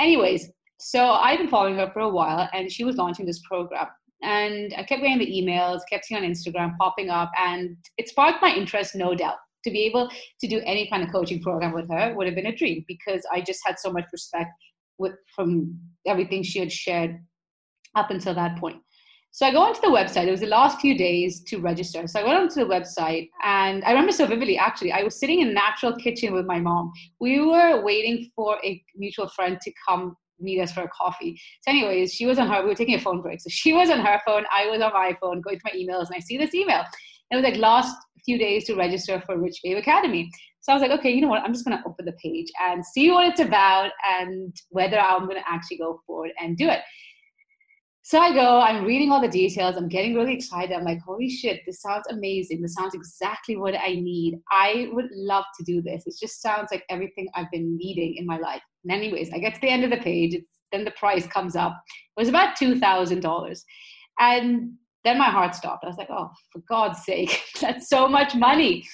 Anyways, 0.00 0.50
so 0.78 1.12
I've 1.12 1.38
been 1.38 1.48
following 1.48 1.76
her 1.76 1.90
for 1.92 2.00
a 2.00 2.08
while, 2.08 2.48
and 2.52 2.70
she 2.70 2.84
was 2.84 2.96
launching 2.96 3.26
this 3.26 3.40
program. 3.48 3.86
And 4.22 4.72
I 4.76 4.82
kept 4.82 5.02
getting 5.02 5.18
the 5.18 5.26
emails, 5.26 5.80
kept 5.90 6.06
seeing 6.06 6.22
on 6.22 6.28
Instagram 6.28 6.76
popping 6.78 7.10
up, 7.10 7.30
and 7.38 7.76
it 7.98 8.08
sparked 8.08 8.42
my 8.42 8.54
interest, 8.54 8.94
no 8.94 9.14
doubt. 9.14 9.36
To 9.64 9.70
be 9.70 9.84
able 9.84 10.08
to 10.40 10.46
do 10.46 10.60
any 10.64 10.88
kind 10.88 11.02
of 11.02 11.10
coaching 11.10 11.42
program 11.42 11.72
with 11.72 11.90
her 11.90 12.14
would 12.14 12.26
have 12.26 12.36
been 12.36 12.46
a 12.46 12.54
dream 12.54 12.84
because 12.86 13.22
I 13.32 13.40
just 13.40 13.60
had 13.66 13.80
so 13.80 13.90
much 13.90 14.04
respect 14.12 14.52
with 14.98 15.14
from 15.34 15.76
everything 16.06 16.42
she 16.42 16.60
had 16.60 16.70
shared 16.70 17.18
up 17.96 18.10
until 18.10 18.34
that 18.34 18.58
point. 18.58 18.76
So 19.32 19.44
I 19.44 19.52
go 19.52 19.60
onto 19.60 19.82
the 19.82 19.88
website. 19.88 20.28
It 20.28 20.30
was 20.30 20.40
the 20.40 20.46
last 20.46 20.80
few 20.80 20.96
days 20.96 21.42
to 21.48 21.58
register. 21.58 22.06
So 22.06 22.20
I 22.20 22.24
went 22.24 22.38
onto 22.38 22.54
the 22.54 22.64
website 22.64 23.28
and 23.44 23.84
I 23.84 23.90
remember 23.90 24.12
so 24.12 24.26
vividly 24.26 24.56
actually, 24.56 24.92
I 24.92 25.02
was 25.02 25.20
sitting 25.20 25.40
in 25.40 25.52
natural 25.52 25.94
kitchen 25.96 26.32
with 26.32 26.46
my 26.46 26.58
mom. 26.58 26.90
We 27.20 27.44
were 27.44 27.84
waiting 27.84 28.30
for 28.34 28.56
a 28.64 28.82
mutual 28.94 29.28
friend 29.28 29.58
to 29.60 29.72
come 29.86 30.16
meet 30.40 30.60
us 30.60 30.72
for 30.72 30.82
a 30.82 30.88
coffee. 30.88 31.40
So, 31.62 31.70
anyways, 31.70 32.12
she 32.12 32.26
was 32.26 32.38
on 32.38 32.48
her. 32.48 32.62
We 32.62 32.68
were 32.68 32.74
taking 32.74 32.94
a 32.94 33.00
phone 33.00 33.22
break, 33.22 33.40
so 33.40 33.48
she 33.48 33.72
was 33.72 33.90
on 33.90 34.00
her 34.00 34.20
phone. 34.26 34.44
I 34.54 34.68
was 34.68 34.80
on 34.80 34.92
my 34.92 35.16
phone, 35.20 35.40
going 35.40 35.58
through 35.58 35.72
my 35.72 35.78
emails, 35.78 36.06
and 36.06 36.16
I 36.16 36.20
see 36.20 36.36
this 36.36 36.54
email. 36.54 36.84
It 37.30 37.36
was 37.36 37.44
like 37.44 37.56
last 37.56 37.96
few 38.24 38.38
days 38.38 38.64
to 38.64 38.74
register 38.74 39.22
for 39.24 39.38
Rich 39.38 39.60
Babe 39.62 39.78
Academy. 39.78 40.30
So 40.60 40.72
I 40.72 40.74
was 40.74 40.82
like, 40.82 40.98
okay, 40.98 41.10
you 41.10 41.20
know 41.20 41.28
what? 41.28 41.42
I'm 41.42 41.52
just 41.52 41.64
going 41.64 41.78
to 41.78 41.84
open 41.88 42.04
the 42.06 42.12
page 42.12 42.48
and 42.60 42.84
see 42.84 43.10
what 43.10 43.28
it's 43.28 43.40
about 43.40 43.92
and 44.18 44.52
whether 44.70 44.98
I'm 44.98 45.26
going 45.26 45.40
to 45.40 45.48
actually 45.48 45.78
go 45.78 46.00
forward 46.06 46.32
and 46.40 46.56
do 46.56 46.68
it. 46.68 46.80
So 48.02 48.20
I 48.20 48.32
go, 48.32 48.60
I'm 48.60 48.84
reading 48.84 49.10
all 49.10 49.20
the 49.20 49.26
details, 49.26 49.76
I'm 49.76 49.88
getting 49.88 50.14
really 50.14 50.34
excited. 50.34 50.72
I'm 50.72 50.84
like, 50.84 51.00
holy 51.00 51.28
shit, 51.28 51.62
this 51.66 51.82
sounds 51.82 52.04
amazing. 52.08 52.62
This 52.62 52.74
sounds 52.74 52.94
exactly 52.94 53.56
what 53.56 53.74
I 53.74 53.94
need. 53.94 54.38
I 54.52 54.88
would 54.92 55.08
love 55.12 55.42
to 55.58 55.64
do 55.64 55.82
this. 55.82 56.04
It 56.06 56.14
just 56.20 56.40
sounds 56.40 56.68
like 56.70 56.84
everything 56.88 57.26
I've 57.34 57.50
been 57.50 57.76
needing 57.76 58.14
in 58.16 58.24
my 58.24 58.38
life. 58.38 58.62
And, 58.88 58.92
anyways, 58.92 59.30
I 59.32 59.38
get 59.38 59.54
to 59.54 59.60
the 59.60 59.68
end 59.68 59.84
of 59.84 59.90
the 59.90 59.96
page, 59.96 60.36
then 60.72 60.84
the 60.84 60.92
price 60.92 61.26
comes 61.26 61.56
up. 61.56 61.80
It 62.16 62.20
was 62.20 62.28
about 62.28 62.56
$2,000. 62.56 63.60
And 64.18 64.72
then 65.04 65.18
my 65.18 65.30
heart 65.30 65.54
stopped. 65.54 65.84
I 65.84 65.88
was 65.88 65.96
like, 65.96 66.10
oh, 66.10 66.30
for 66.52 66.62
God's 66.68 67.04
sake, 67.04 67.42
that's 67.60 67.88
so 67.88 68.08
much 68.08 68.34
money. 68.34 68.86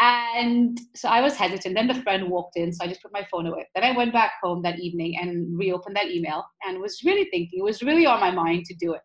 And 0.00 0.78
so 0.94 1.08
I 1.08 1.20
was 1.20 1.34
hesitant. 1.34 1.74
Then 1.74 1.88
the 1.88 2.02
friend 2.02 2.30
walked 2.30 2.56
in, 2.56 2.72
so 2.72 2.84
I 2.84 2.88
just 2.88 3.02
put 3.02 3.12
my 3.12 3.26
phone 3.30 3.46
away. 3.46 3.66
Then 3.74 3.82
I 3.82 3.96
went 3.96 4.12
back 4.12 4.32
home 4.42 4.62
that 4.62 4.78
evening 4.78 5.16
and 5.20 5.58
reopened 5.58 5.96
that 5.96 6.10
email 6.10 6.44
and 6.64 6.80
was 6.80 7.02
really 7.04 7.28
thinking, 7.30 7.58
it 7.58 7.64
was 7.64 7.82
really 7.82 8.06
on 8.06 8.20
my 8.20 8.30
mind 8.30 8.66
to 8.66 8.74
do 8.74 8.92
it. 8.92 9.00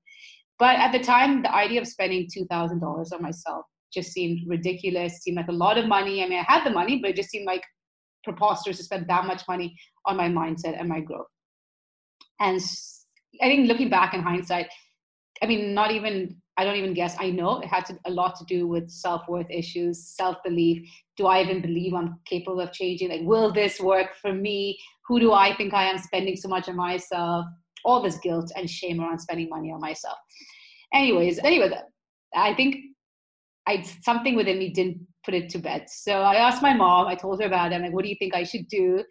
But 0.59 0.77
at 0.77 0.91
the 0.91 0.99
time, 0.99 1.41
the 1.41 1.53
idea 1.53 1.81
of 1.81 1.87
spending 1.87 2.27
$2,000 2.27 3.11
on 3.11 3.21
myself 3.21 3.65
just 3.91 4.11
seemed 4.11 4.41
ridiculous, 4.47 5.21
seemed 5.21 5.37
like 5.37 5.47
a 5.47 5.51
lot 5.51 5.79
of 5.79 5.87
money. 5.87 6.23
I 6.23 6.27
mean, 6.27 6.39
I 6.39 6.51
had 6.51 6.63
the 6.63 6.69
money, 6.69 6.99
but 7.01 7.11
it 7.11 7.15
just 7.15 7.29
seemed 7.29 7.45
like 7.45 7.63
preposterous 8.23 8.77
to 8.77 8.83
spend 8.83 9.07
that 9.07 9.25
much 9.25 9.43
money 9.47 9.75
on 10.05 10.17
my 10.17 10.27
mindset 10.29 10.79
and 10.79 10.89
my 10.89 10.99
growth. 10.99 11.27
And 12.39 12.59
I 13.41 13.47
think 13.47 13.67
looking 13.67 13.89
back 13.89 14.13
in 14.13 14.21
hindsight, 14.21 14.67
I 15.41 15.45
mean, 15.45 15.73
not 15.73 15.91
even 15.91 16.37
I 16.55 16.63
don't 16.63 16.75
even 16.75 16.93
guess. 16.93 17.15
I 17.19 17.31
know 17.31 17.59
it 17.59 17.67
had 17.67 17.85
to, 17.87 17.97
a 18.05 18.11
lot 18.11 18.35
to 18.35 18.45
do 18.45 18.67
with 18.67 18.89
self 18.89 19.27
worth 19.27 19.49
issues, 19.49 20.07
self 20.15 20.37
belief. 20.43 20.87
Do 21.17 21.25
I 21.25 21.41
even 21.41 21.61
believe 21.61 21.93
I'm 21.93 22.19
capable 22.25 22.59
of 22.59 22.71
changing? 22.71 23.09
Like, 23.09 23.21
will 23.23 23.51
this 23.51 23.79
work 23.79 24.15
for 24.21 24.33
me? 24.33 24.77
Who 25.07 25.19
do 25.19 25.33
I 25.33 25.55
think 25.55 25.73
I 25.73 25.85
am 25.85 25.97
spending 25.97 26.35
so 26.35 26.47
much 26.47 26.69
on 26.69 26.75
myself? 26.75 27.45
All 27.85 28.01
this 28.01 28.17
guilt 28.19 28.51
and 28.55 28.69
shame 28.69 29.01
around 29.01 29.19
spending 29.19 29.49
money 29.49 29.71
on 29.71 29.79
myself. 29.79 30.17
Anyways, 30.93 31.39
anyway, 31.39 31.71
I 32.35 32.53
think 32.53 32.77
I 33.67 33.81
something 34.01 34.35
within 34.35 34.59
me 34.59 34.69
didn't 34.69 35.07
put 35.25 35.33
it 35.33 35.49
to 35.49 35.57
bed. 35.57 35.85
So 35.87 36.21
I 36.21 36.35
asked 36.35 36.61
my 36.61 36.73
mom. 36.73 37.07
I 37.07 37.15
told 37.15 37.41
her 37.41 37.47
about 37.47 37.71
it. 37.71 37.75
I'm 37.75 37.81
like, 37.81 37.93
what 37.93 38.03
do 38.03 38.09
you 38.09 38.15
think 38.19 38.35
I 38.35 38.43
should 38.43 38.67
do? 38.67 39.03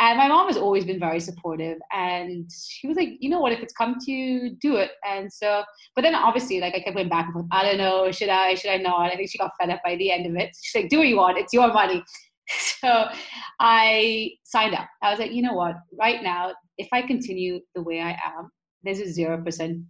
And 0.00 0.16
my 0.16 0.28
mom 0.28 0.46
has 0.46 0.56
always 0.56 0.86
been 0.86 0.98
very 0.98 1.20
supportive. 1.20 1.76
And 1.92 2.50
she 2.50 2.88
was 2.88 2.96
like, 2.96 3.10
you 3.20 3.28
know 3.28 3.38
what, 3.40 3.52
if 3.52 3.60
it's 3.60 3.74
come 3.74 3.96
to 4.00 4.10
you, 4.10 4.56
do 4.60 4.76
it. 4.76 4.92
And 5.06 5.30
so, 5.30 5.62
but 5.94 6.02
then 6.02 6.14
obviously, 6.14 6.58
like 6.58 6.74
I 6.74 6.80
kept 6.80 6.96
going 6.96 7.10
back 7.10 7.26
and 7.26 7.34
forth, 7.34 7.46
I 7.52 7.62
don't 7.62 7.76
know, 7.76 8.10
should 8.10 8.30
I, 8.30 8.54
should 8.54 8.70
I 8.70 8.78
not? 8.78 9.12
I 9.12 9.16
think 9.16 9.30
she 9.30 9.36
got 9.36 9.50
fed 9.60 9.68
up 9.68 9.80
by 9.84 9.96
the 9.96 10.10
end 10.10 10.24
of 10.24 10.34
it. 10.36 10.56
She's 10.60 10.82
like, 10.82 10.90
do 10.90 10.98
what 10.98 11.08
you 11.08 11.16
want, 11.16 11.38
it's 11.38 11.52
your 11.52 11.72
money. 11.72 12.02
So 12.80 13.04
I 13.60 14.32
signed 14.42 14.74
up. 14.74 14.88
I 15.02 15.10
was 15.10 15.20
like, 15.20 15.30
you 15.30 15.40
know 15.40 15.52
what, 15.52 15.76
right 15.96 16.20
now, 16.20 16.52
if 16.78 16.88
I 16.92 17.00
continue 17.00 17.60
the 17.76 17.82
way 17.82 18.00
I 18.00 18.10
am, 18.10 18.50
there's 18.82 18.98
a 18.98 19.04
0% 19.04 19.84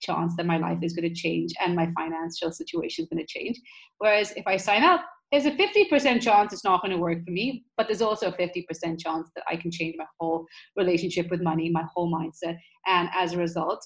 chance 0.00 0.34
that 0.36 0.46
my 0.46 0.58
life 0.58 0.78
is 0.82 0.92
going 0.92 1.08
to 1.08 1.14
change 1.14 1.52
and 1.64 1.74
my 1.74 1.90
financial 1.96 2.52
situation 2.52 3.04
is 3.04 3.08
going 3.08 3.24
to 3.24 3.26
change. 3.26 3.60
Whereas 3.98 4.32
if 4.36 4.46
I 4.46 4.56
sign 4.56 4.82
up, 4.82 5.04
there's 5.30 5.46
a 5.46 5.50
50% 5.50 6.22
chance 6.22 6.52
it's 6.52 6.64
not 6.64 6.80
going 6.80 6.92
to 6.92 6.98
work 6.98 7.22
for 7.24 7.30
me, 7.30 7.64
but 7.76 7.86
there's 7.86 8.00
also 8.00 8.28
a 8.28 8.32
50% 8.32 8.98
chance 8.98 9.28
that 9.34 9.44
I 9.48 9.56
can 9.56 9.70
change 9.70 9.96
my 9.98 10.06
whole 10.18 10.46
relationship 10.76 11.30
with 11.30 11.42
money, 11.42 11.68
my 11.68 11.84
whole 11.94 12.10
mindset, 12.10 12.56
and 12.86 13.10
as 13.14 13.34
a 13.34 13.38
result, 13.38 13.84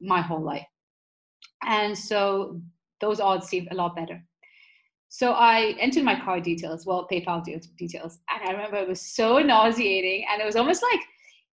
my 0.00 0.22
whole 0.22 0.42
life. 0.42 0.64
And 1.62 1.96
so 1.96 2.60
those 3.00 3.20
odds 3.20 3.48
seemed 3.48 3.68
a 3.70 3.74
lot 3.74 3.96
better. 3.96 4.22
So 5.10 5.32
I 5.32 5.74
entered 5.80 6.04
my 6.04 6.18
card 6.18 6.42
details, 6.42 6.86
well, 6.86 7.06
PayPal 7.10 7.42
details, 7.44 8.18
and 8.30 8.48
I 8.48 8.52
remember 8.52 8.76
it 8.76 8.88
was 8.88 9.00
so 9.00 9.38
nauseating, 9.38 10.24
and 10.30 10.40
it 10.40 10.44
was 10.44 10.56
almost 10.56 10.82
like 10.82 11.00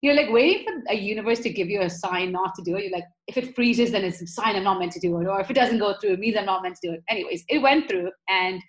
you're 0.02 0.14
like 0.14 0.30
waiting 0.30 0.64
for 0.64 0.92
a 0.92 0.94
universe 0.94 1.40
to 1.40 1.50
give 1.50 1.68
you 1.68 1.80
a 1.80 1.90
sign 1.90 2.32
not 2.32 2.54
to 2.54 2.62
do 2.62 2.76
it. 2.76 2.84
You're 2.84 2.92
like, 2.92 3.06
if 3.26 3.36
it 3.36 3.54
freezes, 3.54 3.92
then 3.92 4.04
it's 4.04 4.20
a 4.22 4.26
sign 4.26 4.56
I'm 4.56 4.64
not 4.64 4.78
meant 4.78 4.92
to 4.92 5.00
do 5.00 5.18
it, 5.20 5.26
or 5.26 5.40
if 5.40 5.50
it 5.50 5.54
doesn't 5.54 5.78
go 5.78 5.94
through, 6.00 6.12
it 6.12 6.20
means 6.20 6.36
I'm 6.36 6.46
not 6.46 6.62
meant 6.62 6.76
to 6.82 6.88
do 6.88 6.94
it. 6.94 7.02
Anyways, 7.08 7.44
it 7.48 7.58
went 7.58 7.88
through, 7.88 8.10
and 8.28 8.60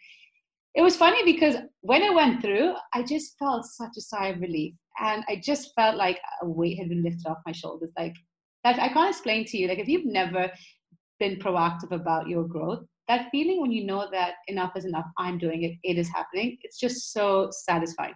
it 0.75 0.81
was 0.81 0.95
funny 0.95 1.23
because 1.25 1.55
when 1.81 2.03
it 2.03 2.13
went 2.13 2.41
through, 2.41 2.73
I 2.93 3.03
just 3.03 3.35
felt 3.39 3.65
such 3.65 3.97
a 3.97 4.01
sigh 4.01 4.27
of 4.27 4.39
relief. 4.39 4.75
And 4.99 5.23
I 5.27 5.41
just 5.43 5.73
felt 5.75 5.95
like 5.95 6.19
a 6.41 6.47
weight 6.47 6.77
had 6.77 6.89
been 6.89 7.03
lifted 7.03 7.27
off 7.27 7.37
my 7.45 7.51
shoulders. 7.51 7.91
Like 7.97 8.15
that 8.63 8.79
I 8.79 8.89
can't 8.89 9.09
explain 9.09 9.45
to 9.45 9.57
you. 9.57 9.67
Like 9.67 9.79
if 9.79 9.87
you've 9.87 10.05
never 10.05 10.51
been 11.19 11.37
proactive 11.37 11.91
about 11.91 12.27
your 12.27 12.43
growth, 12.43 12.83
that 13.07 13.29
feeling 13.31 13.61
when 13.61 13.71
you 13.71 13.85
know 13.85 14.07
that 14.11 14.35
enough 14.47 14.73
is 14.75 14.85
enough, 14.85 15.05
I'm 15.17 15.37
doing 15.37 15.63
it, 15.63 15.77
it 15.83 15.97
is 15.97 16.09
happening, 16.09 16.57
it's 16.61 16.79
just 16.79 17.13
so 17.13 17.49
satisfying. 17.51 18.13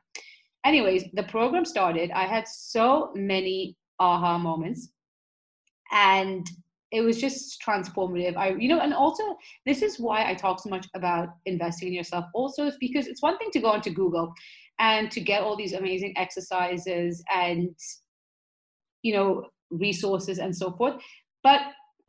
Anyways, 0.66 1.06
the 1.14 1.24
program 1.24 1.66
started. 1.66 2.12
I 2.12 2.26
had 2.26 2.48
so 2.48 3.12
many 3.16 3.78
aha 4.00 4.38
moments. 4.38 4.90
And 5.92 6.48
it 6.92 7.02
was 7.02 7.20
just 7.20 7.62
transformative 7.66 8.36
i 8.36 8.50
you 8.50 8.68
know 8.68 8.80
and 8.80 8.94
also 8.94 9.24
this 9.66 9.82
is 9.82 10.00
why 10.00 10.30
i 10.30 10.34
talk 10.34 10.60
so 10.60 10.70
much 10.70 10.88
about 10.94 11.30
investing 11.46 11.88
in 11.88 11.94
yourself 11.94 12.26
also 12.34 12.72
because 12.80 13.08
it's 13.08 13.22
one 13.22 13.38
thing 13.38 13.50
to 13.52 13.60
go 13.60 13.70
onto 13.70 13.90
google 13.90 14.34
and 14.80 15.10
to 15.12 15.20
get 15.20 15.42
all 15.42 15.56
these 15.56 15.74
amazing 15.74 16.14
exercises 16.18 17.24
and 17.34 17.70
you 19.04 19.14
know 19.14 19.46
resources 19.70 20.38
and 20.38 20.56
so 20.56 20.72
forth 20.74 21.02
but 21.44 21.62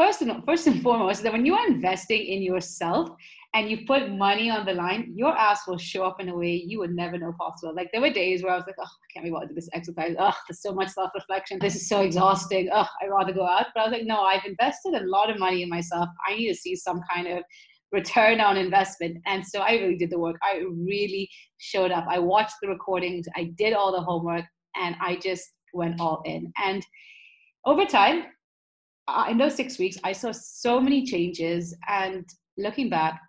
first 0.03 0.21
and 0.23 0.45
first 0.45 0.67
and 0.67 0.83
foremost 0.83 1.23
that 1.23 1.33
when 1.33 1.47
you 1.47 1.55
are 1.55 1.67
investing 1.69 2.23
in 2.35 2.43
yourself 2.43 3.11
and 3.55 3.71
you 3.71 3.87
put 3.87 4.11
money 4.11 4.51
on 4.51 4.67
the 4.67 4.73
line, 4.73 5.13
your 5.15 5.37
ass 5.37 5.61
will 5.69 5.79
show 5.79 6.03
up 6.05 6.19
in 6.21 6.29
a 6.29 6.37
way 6.37 6.53
you 6.67 6.81
would 6.81 6.95
never 6.95 7.17
know 7.19 7.33
possible. 7.39 7.73
Like 7.73 7.91
there 7.93 8.01
were 8.01 8.11
days 8.11 8.43
where 8.43 8.53
I 8.53 8.57
was 8.57 8.67
like, 8.67 8.81
oh, 8.81 8.95
I 9.05 9.07
can't 9.13 9.25
believe 9.25 9.41
I 9.41 9.47
do 9.47 9.55
this 9.55 9.69
exercise. 9.73 10.17
Oh, 10.19 10.35
there's 10.49 10.61
so 10.61 10.73
much 10.73 10.89
self-reflection. 10.89 11.59
This 11.61 11.77
is 11.77 11.89
so 11.89 12.01
exhausting. 12.01 12.69
Oh, 12.73 12.89
I'd 13.01 13.11
rather 13.11 13.33
go 13.33 13.47
out. 13.47 13.67
But 13.75 13.81
I 13.81 13.85
was 13.85 13.93
like, 13.93 14.07
no, 14.07 14.23
I've 14.23 14.45
invested 14.45 14.95
a 14.95 15.07
lot 15.07 15.31
of 15.31 15.39
money 15.39 15.63
in 15.63 15.69
myself. 15.69 16.09
I 16.29 16.35
need 16.35 16.49
to 16.49 16.57
see 16.57 16.75
some 16.75 17.01
kind 17.13 17.29
of 17.29 17.45
return 17.93 18.41
on 18.41 18.57
investment. 18.57 19.19
And 19.27 19.47
so 19.47 19.61
I 19.61 19.73
really 19.75 19.97
did 19.97 20.11
the 20.11 20.19
work. 20.19 20.37
I 20.43 20.65
really 20.69 21.29
showed 21.59 21.93
up. 21.93 22.07
I 22.09 22.19
watched 22.19 22.57
the 22.61 22.69
recordings. 22.69 23.27
I 23.37 23.53
did 23.57 23.73
all 23.73 23.93
the 23.93 24.01
homework 24.01 24.47
and 24.75 24.97
I 25.01 25.17
just 25.17 25.45
went 25.75 26.01
all 26.01 26.23
in. 26.25 26.53
And 26.57 26.85
over 27.67 27.85
time, 27.85 28.25
in 29.29 29.39
those 29.39 29.55
six 29.55 29.79
weeks, 29.79 29.99
I 30.05 30.13
saw 30.13 30.33
so 30.33 30.81
many 30.81 31.05
changes. 31.05 31.77
And 31.89 32.29
looking 32.57 32.89
back, 32.89 33.21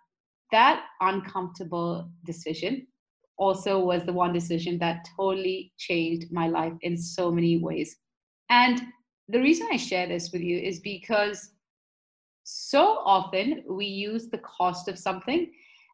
that 0.52 0.84
uncomfortable 1.00 2.10
decision 2.24 2.86
also 3.36 3.80
was 3.80 4.04
the 4.04 4.12
one 4.12 4.32
decision 4.32 4.78
that 4.78 5.06
totally 5.16 5.72
changed 5.78 6.30
my 6.30 6.46
life 6.46 6.74
in 6.82 6.96
so 6.96 7.30
many 7.30 7.58
ways. 7.58 7.96
And 8.50 8.82
the 9.28 9.40
reason 9.40 9.68
I 9.72 9.76
share 9.76 10.06
this 10.06 10.30
with 10.32 10.42
you 10.42 10.58
is 10.58 10.80
because 10.80 11.50
so 12.44 12.98
often 13.04 13.64
we 13.68 13.86
use 13.86 14.28
the 14.28 14.38
cost 14.38 14.88
of 14.88 14.98
something 14.98 15.50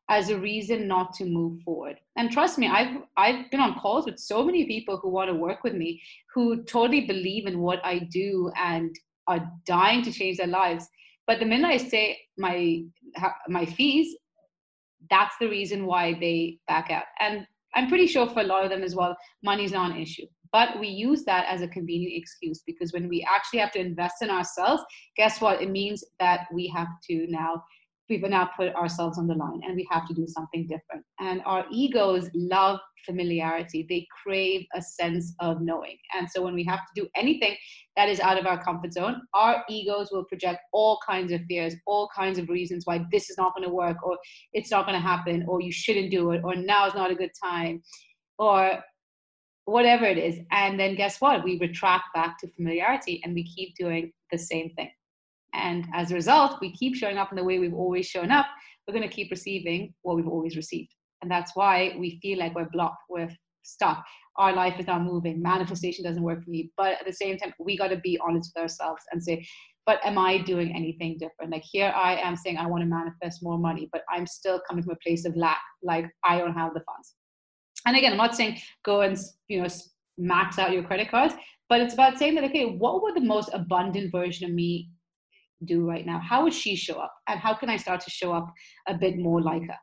as 0.09 0.29
a 0.29 0.39
reason 0.39 0.89
not 0.89 1.15
to 1.15 1.25
move 1.25 1.63
forward. 1.63 1.97
And 2.17 2.33
trust 2.33 2.59
me, 2.59 2.67
I've 2.67 3.03
I've 3.17 3.49
been 3.51 3.61
on 3.61 3.79
calls 3.79 4.07
with 4.07 4.19
so 4.19 4.45
many 4.45 4.67
people 4.67 4.97
who 4.97 5.09
want 5.09 5.31
to 5.31 5.35
work 5.35 5.63
with 5.63 5.75
me 5.75 6.03
who 6.35 6.65
totally 6.65 7.07
believe 7.07 7.47
in 7.47 7.61
what 7.61 7.81
I 7.85 8.01
do 8.01 8.51
and 8.57 8.95
are 9.31 9.51
dying 9.67 10.03
to 10.03 10.13
change 10.13 10.39
their 10.39 10.47
lives. 10.47 10.89
But 11.27 11.39
the 11.39 11.47
minute 11.47 11.69
I 11.69 11.77
say 11.77 12.19
my 12.37 12.83
my 13.49 13.65
fees, 13.65 14.17
that's 15.09 15.35
the 15.41 15.49
reason 15.49 15.87
why 15.87 16.15
they 16.15 16.59
back 16.67 16.91
out. 16.91 17.05
And 17.21 17.47
I'm 17.75 17.89
pretty 17.89 18.07
sure 18.07 18.29
for 18.29 18.41
a 18.41 18.45
lot 18.45 18.65
of 18.65 18.71
them 18.71 18.83
as 18.83 18.95
well, 18.95 19.17
money's 19.43 19.73
not 19.73 19.93
an 19.93 19.97
issue. 19.97 20.27
But 20.53 20.81
we 20.81 20.89
use 20.89 21.25
that 21.25 21.47
as 21.49 21.63
a 21.63 21.69
convenient 21.69 22.15
excuse 22.17 22.63
because 22.67 22.93
when 22.93 23.09
we 23.09 23.25
actually 23.33 23.61
have 23.61 23.71
to 23.73 23.81
invest 23.81 24.17
in 24.21 24.31
ourselves, 24.31 24.83
guess 25.17 25.41
what? 25.41 25.63
It 25.63 25.71
means 25.71 26.03
that 26.19 26.47
we 26.53 26.67
have 26.75 26.89
to 27.09 27.27
now 27.29 27.63
we've 28.11 28.23
now 28.23 28.50
put 28.57 28.75
ourselves 28.75 29.19
on 29.19 29.26
the 29.26 29.35
line 29.35 29.61
and 29.64 29.76
we 29.76 29.87
have 29.90 30.07
to 30.09 30.14
do 30.14 30.26
something 30.26 30.67
different. 30.67 31.05
And 31.21 31.40
our 31.47 31.64
egos 31.71 32.29
love 32.35 32.81
familiarity, 33.07 33.87
they 33.88 34.07
crave 34.23 34.67
a 34.75 34.83
sense 34.83 35.35
of 35.40 35.61
knowing. 35.61 35.97
And 36.14 36.29
so 36.29 36.43
when 36.43 36.55
we 36.55 36.64
have 36.64 36.81
to 36.81 37.02
do 37.02 37.09
anything 37.17 37.57
that 37.97 38.09
is 38.09 38.21
out 38.21 38.38
of 38.38 38.47
our 38.47 38.62
comfort 38.62 38.93
zone, 38.93 39.23
our 39.33 39.64
egos 39.69 40.11
will 40.11 40.25
project 40.25 40.61
all 40.73 40.99
kinds 41.07 41.33
of 41.33 41.40
fears, 41.49 41.75
all 41.87 42.09
kinds 42.14 42.38
of 42.38 42.49
reasons 42.49 42.85
why 42.85 43.05
this 43.11 43.31
is 43.31 43.38
not 43.38 43.55
going 43.55 43.67
to 43.67 43.75
work, 43.75 43.97
or 44.02 44.19
it's 44.52 44.71
not 44.71 44.87
going 44.87 45.00
to 45.00 45.07
happen, 45.07 45.45
or 45.49 45.61
you 45.61 45.73
shouldn't 45.73 46.11
do 46.11 46.33
it, 46.33 46.43
or 46.45 46.55
now 46.55 46.87
is 46.87 46.95
not 46.95 47.11
a 47.11 47.14
good 47.14 47.33
time, 47.43 47.83
or 48.38 48.83
whatever 49.64 50.05
it 50.05 50.19
is. 50.19 50.38
And 50.50 50.79
then 50.79 50.97
guess 50.97 51.21
what? 51.21 51.45
We 51.45 51.59
retract 51.59 52.05
back 52.14 52.38
to 52.40 52.50
familiarity 52.52 53.21
and 53.25 53.35
we 53.35 53.45
keep 53.45 53.75
doing 53.76 54.12
the 54.33 54.38
same 54.38 54.71
thing. 54.76 54.90
And 55.54 55.87
as 55.95 56.11
a 56.11 56.14
result, 56.14 56.59
we 56.61 56.73
keep 56.73 56.95
showing 56.95 57.19
up 57.19 57.30
in 57.33 57.37
the 57.37 57.45
way 57.45 57.59
we've 57.59 57.75
always 57.75 58.07
shown 58.07 58.30
up. 58.30 58.47
We're 58.87 58.95
going 58.95 59.09
to 59.09 59.14
keep 59.14 59.30
receiving 59.30 59.95
what 60.02 60.16
we've 60.16 60.28
always 60.28 60.57
received. 60.57 60.95
And 61.23 61.30
that's 61.30 61.52
why 61.54 61.95
we 61.99 62.19
feel 62.23 62.38
like 62.38 62.54
we're 62.54 62.71
blocked 62.71 63.04
with 63.09 63.33
stuck. 63.62 64.04
Our 64.37 64.54
life 64.54 64.78
is 64.78 64.87
not 64.87 65.02
moving. 65.02 65.42
Manifestation 65.42 66.04
doesn't 66.04 66.23
work 66.23 66.42
for 66.42 66.50
me. 66.50 66.71
But 66.76 66.92
at 66.92 67.07
the 67.07 67.12
same 67.12 67.37
time, 67.37 67.52
we 67.59 67.76
got 67.76 67.88
to 67.88 67.99
be 67.99 68.19
honest 68.26 68.52
with 68.54 68.62
ourselves 68.62 69.02
and 69.12 69.23
say, 69.23 69.47
but 69.87 69.99
am 70.04 70.19
I 70.19 70.38
doing 70.38 70.75
anything 70.75 71.16
different? 71.19 71.50
Like 71.50 71.64
here 71.64 71.92
I 71.97 72.16
am 72.16 72.37
saying 72.37 72.59
I 72.59 72.66
want 72.66 72.83
to 72.83 72.87
manifest 72.87 73.42
more 73.42 73.59
money, 73.59 73.88
but 73.92 74.02
I'm 74.09 74.26
still 74.26 74.61
coming 74.69 74.85
from 74.85 74.92
a 74.92 75.04
place 75.04 75.25
of 75.25 75.37
lack. 75.37 75.61
Like 75.83 76.07
I 76.25 76.38
don't 76.38 76.54
have 76.54 76.75
the 76.75 76.80
funds. 76.80 77.14
And 77.87 77.97
again, 77.97 78.12
I'm 78.12 78.19
not 78.19 78.37
saying 78.37 78.59
go 78.85 79.00
and 79.00 79.19
you 79.49 79.62
know 79.62 79.69
max 80.19 80.59
out 80.59 80.73
your 80.73 80.83
credit 80.83 81.11
cards, 81.11 81.35
but 81.69 81.80
it's 81.80 81.95
about 81.95 82.19
saying 82.19 82.35
that 82.37 82.45
okay, 82.45 82.66
what 82.66 83.02
would 83.02 83.16
the 83.16 83.21
most 83.21 83.50
abundant 83.52 84.12
version 84.12 84.49
of 84.49 84.54
me 84.54 84.90
do 85.64 85.87
right 85.87 86.07
now? 86.07 86.19
How 86.21 86.43
would 86.43 86.55
she 86.55 86.76
show 86.76 86.95
up? 86.95 87.12
And 87.29 87.38
how 87.38 87.55
can 87.55 87.69
I 87.69 87.76
start 87.76 88.00
to 88.02 88.11
show 88.11 88.33
up 88.33 88.52
a 88.88 88.95
bit 88.95 89.19
more 89.19 89.40
like 89.40 89.62
her? 89.62 89.79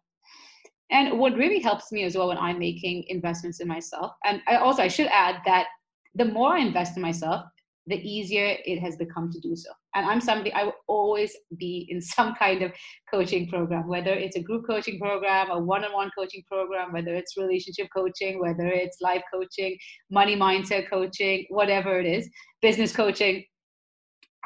And 0.90 1.20
what 1.20 1.36
really 1.36 1.60
helps 1.60 1.92
me 1.92 2.04
as 2.04 2.16
well 2.16 2.30
when 2.30 2.38
I'm 2.38 2.60
making 2.60 3.06
investments 3.10 3.60
in 3.60 3.68
myself, 3.68 4.14
and 4.26 4.42
I 4.48 4.56
also 4.56 4.82
I 4.84 4.88
should 4.88 5.08
add 5.08 5.42
that 5.46 5.68
the 6.16 6.26
more 6.26 6.56
I 6.56 6.60
invest 6.60 6.96
in 6.96 7.02
myself, 7.02 7.44
the 7.88 7.96
easier 7.96 8.58
it 8.66 8.80
has 8.80 8.98
become 8.98 9.32
to 9.32 9.40
do 9.40 9.56
so. 9.56 9.70
And 9.96 10.06
I'm 10.06 10.22
somebody 10.22 10.54
I 10.54 10.64
will 10.66 10.74
always 10.88 11.36
be 11.58 11.88
in 11.90 12.02
some 12.16 12.36
kind 12.36 12.62
of 12.62 12.72
coaching 13.12 13.48
program, 13.48 13.88
whether 13.88 14.14
it's 14.14 14.36
a 14.36 14.42
group 14.42 14.66
coaching 14.68 15.00
program, 15.00 15.50
a 15.50 15.60
one-on-one 15.60 16.12
coaching 16.18 16.44
program, 16.50 16.92
whether 16.92 17.16
it's 17.16 17.38
relationship 17.38 17.88
coaching, 17.96 18.40
whether 18.40 18.68
it's 18.68 18.98
life 19.02 19.24
coaching, 19.34 19.78
money 20.12 20.36
mindset 20.36 20.90
coaching, 20.90 21.46
whatever 21.50 22.00
it 22.00 22.06
is, 22.06 22.30
business 22.62 22.96
coaching. 22.96 23.44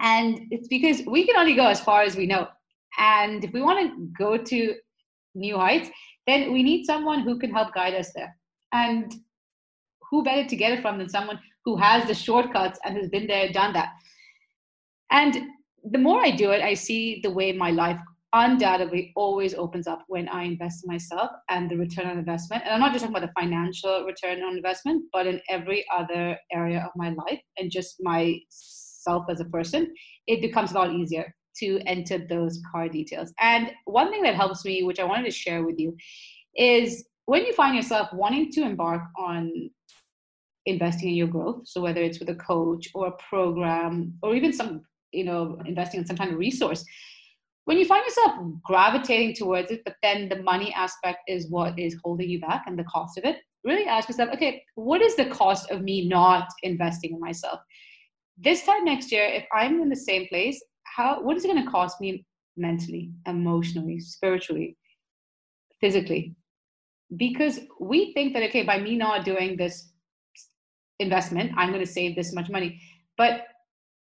And 0.02 0.48
it's 0.52 0.68
because 0.68 1.04
we 1.06 1.26
can 1.26 1.38
only 1.38 1.54
go 1.56 1.68
as 1.68 1.80
far 1.80 2.02
as 2.02 2.16
we 2.16 2.26
know. 2.26 2.48
And 2.98 3.44
if 3.44 3.54
we 3.54 3.62
want 3.62 3.80
to 3.80 4.08
go 4.18 4.36
to 4.38 4.76
new 5.36 5.58
heights, 5.58 5.90
then 6.28 6.52
we 6.52 6.64
need 6.64 6.86
someone 6.86 7.22
who 7.22 7.40
can 7.40 7.52
help 7.52 7.74
guide 7.74 7.94
us 7.94 8.12
there. 8.14 8.36
And 8.74 9.14
who 10.10 10.24
better 10.24 10.48
to 10.48 10.56
get 10.56 10.74
it 10.74 10.82
from 10.82 10.98
than 10.98 11.10
someone 11.10 11.40
who 11.66 11.78
has 11.78 12.08
the 12.08 12.14
shortcuts 12.14 12.80
and 12.84 12.98
has 12.98 13.10
been 13.10 13.28
there, 13.28 13.52
done 13.52 13.74
that. 13.74 13.94
And 15.12 15.48
the 15.90 15.98
more 15.98 16.24
I 16.24 16.32
do 16.32 16.52
it, 16.52 16.62
I 16.62 16.74
see 16.74 17.22
the 17.24 17.32
way 17.32 17.52
my 17.52 17.72
life 17.72 18.00
undoubtedly 18.34 19.12
always 19.16 19.54
opens 19.54 19.88
up 19.88 20.04
when 20.08 20.28
I 20.30 20.44
invest 20.44 20.84
in 20.84 20.92
myself 20.92 21.32
and 21.50 21.70
the 21.70 21.78
return 21.78 22.08
on 22.08 22.18
investment. 22.18 22.64
And 22.64 22.74
I'm 22.74 22.80
not 22.80 22.94
just 22.94 23.04
talking 23.04 23.16
about 23.16 23.28
the 23.28 23.42
financial 23.42 24.06
return 24.06 24.42
on 24.42 24.56
investment, 24.56 25.04
but 25.12 25.28
in 25.28 25.42
every 25.50 25.86
other 25.94 26.38
area 26.52 26.80
of 26.80 26.92
my 26.96 27.10
life 27.10 27.42
and 27.58 27.70
just 27.70 27.98
myself 29.06 29.26
as 29.30 29.40
a 29.40 29.46
person, 29.46 29.94
it 30.28 30.42
becomes 30.42 30.72
a 30.72 30.76
lot 30.76 30.92
easier 30.92 31.34
to 31.58 31.80
enter 31.86 32.18
those 32.18 32.62
car 32.72 32.88
details. 32.88 33.34
And 33.40 33.72
one 33.86 34.10
thing 34.10 34.24
that 34.24 34.36
helps 34.36 34.64
me, 34.66 34.84
which 34.84 35.00
I 35.00 35.04
wanted 35.04 35.26
to 35.26 35.32
share 35.32 35.64
with 35.64 35.80
you, 35.80 35.96
is 36.56 37.06
when 37.26 37.46
you 37.46 37.54
find 37.54 37.76
yourself 37.76 38.10
wanting 38.14 38.52
to 38.52 38.62
embark 38.62 39.02
on 39.18 39.70
investing 40.66 41.10
in 41.10 41.16
your 41.16 41.28
growth. 41.28 41.62
So 41.66 41.82
whether 41.82 42.02
it's 42.02 42.20
with 42.20 42.30
a 42.30 42.36
coach 42.36 42.88
or 42.94 43.08
a 43.08 43.30
program 43.30 44.14
or 44.22 44.36
even 44.36 44.54
some, 44.54 44.82
you 45.12 45.24
know, 45.24 45.60
investing 45.66 46.02
in 46.02 46.06
some 46.06 46.18
kind 46.18 46.32
of 46.32 46.38
resource, 46.38 46.86
when 47.66 47.78
you 47.78 47.86
find 47.86 48.04
yourself 48.06 48.34
gravitating 48.64 49.36
towards 49.36 49.72
it, 49.72 49.82
but 49.84 49.96
then 50.02 50.30
the 50.30 50.42
money 50.42 50.74
aspect 50.74 51.20
is 51.28 51.50
what 51.50 51.78
is 51.78 51.98
holding 52.04 52.30
you 52.30 52.40
back 52.40 52.64
and 52.68 52.78
the 52.78 52.84
cost 52.86 53.18
of 53.18 53.26
it, 53.26 53.38
really 53.64 53.86
ask 53.86 54.10
yourself, 54.10 54.30
okay, 54.34 54.64
what 54.76 55.02
is 55.02 55.16
the 55.16 55.26
cost 55.26 55.70
of 55.70 55.82
me 55.82 56.08
not 56.08 56.48
investing 56.64 57.14
in 57.14 57.20
myself? 57.20 57.60
This 58.44 58.64
time 58.66 58.86
next 58.86 59.12
year, 59.12 59.26
if 59.26 59.46
I'm 59.54 59.82
in 59.82 59.90
the 59.90 59.96
same 59.96 60.28
place, 60.28 60.62
how 60.84 61.22
what 61.22 61.38
is 61.38 61.46
it 61.46 61.48
going 61.48 61.64
to 61.64 61.72
cost 61.72 62.02
me 62.02 62.26
mentally, 62.58 63.12
emotionally, 63.28 64.00
spiritually, 64.00 64.78
physically? 65.80 66.36
Because 67.16 67.60
we 67.80 68.14
think 68.14 68.34
that 68.34 68.44
okay, 68.44 68.64
by 68.64 68.80
me 68.80 68.98
not 68.98 69.26
doing 69.26 69.58
this 69.58 69.92
investment 71.02 71.52
i'm 71.58 71.70
going 71.70 71.84
to 71.86 71.92
save 71.92 72.16
this 72.16 72.34
much 72.34 72.50
money. 72.50 72.80
But 73.18 73.42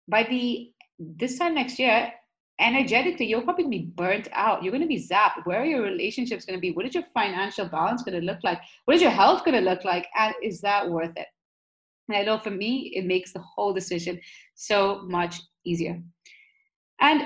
by 0.08 0.22
the 0.22 0.70
this 0.98 1.38
time 1.38 1.54
next 1.54 1.78
year 1.78 2.12
energetically 2.60 3.26
you're 3.26 3.42
probably 3.42 3.64
going 3.64 3.72
to 3.72 3.78
be 3.78 3.92
burnt 3.96 4.28
out. 4.32 4.62
You're 4.62 4.72
going 4.72 4.88
to 4.88 4.88
be 4.88 5.06
zapped. 5.06 5.44
Where 5.44 5.60
are 5.60 5.66
your 5.66 5.82
relationships 5.82 6.46
going 6.46 6.56
to 6.56 6.60
be? 6.60 6.72
What 6.72 6.86
is 6.86 6.94
your 6.94 7.04
financial 7.12 7.68
balance 7.68 8.02
going 8.02 8.18
to 8.18 8.26
look 8.26 8.38
like? 8.42 8.58
What 8.86 8.96
is 8.96 9.02
your 9.02 9.10
health 9.10 9.44
going 9.44 9.62
to 9.62 9.70
look 9.70 9.84
like? 9.84 10.06
And 10.18 10.34
is 10.42 10.62
that 10.62 10.88
worth 10.88 11.14
it 11.16 11.26
and 12.08 12.16
i 12.16 12.22
know 12.22 12.38
for 12.38 12.50
me 12.50 12.92
it 12.94 13.04
makes 13.04 13.32
the 13.32 13.40
whole 13.40 13.72
decision 13.72 14.20
so 14.54 15.02
much 15.04 15.40
easier. 15.64 16.00
And 17.00 17.22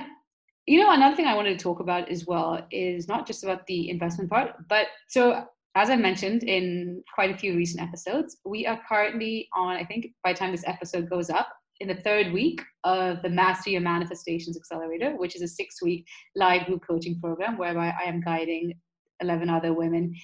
you 0.67 0.81
know 0.81 0.93
another 0.93 1.17
thing 1.17 1.27
i 1.27 1.35
wanted 1.35 1.59
to 1.59 1.63
talk 1.63 1.81
about 1.81 2.09
as 2.11 2.27
well 2.27 2.67
is 2.71 3.09
not 3.09 3.27
just 3.27 3.45
about 3.45 3.67
the 3.67 3.91
investment 3.91 4.31
part 4.31 4.55
but 4.69 4.87
so 5.09 5.45
as 5.77 5.89
I 5.89 5.95
mentioned 5.95 6.43
in 6.43 7.03
quite 7.15 7.31
a 7.31 7.39
few 7.39 7.55
recent 7.55 7.81
episodes, 7.81 8.39
we 8.45 8.67
are 8.67 8.81
currently 8.89 9.49
on, 9.55 9.77
I 9.77 9.85
think 9.85 10.09
by 10.25 10.33
the 10.33 10.39
time 10.39 10.51
this 10.51 10.67
episode 10.67 11.09
goes 11.09 11.31
up, 11.31 11.49
in 11.81 11.89
the 11.89 11.95
third 11.95 12.33
week 12.33 12.61
of 12.85 13.23
the 13.23 13.29
Master 13.29 13.71
Your 13.71 13.81
Manifestations 13.81 14.57
Accelerator, 14.57 15.17
which 15.17 15.35
is 15.35 15.43
a 15.43 15.49
six 15.49 15.81
week 15.83 16.07
live 16.37 16.67
group 16.67 16.83
coaching 16.87 17.19
program 17.21 17.57
whereby 17.57 17.95
I 17.99 18.07
am 18.07 18.21
guiding 18.21 18.75
11 19.21 19.49
other 19.49 19.73
women 19.73 20.15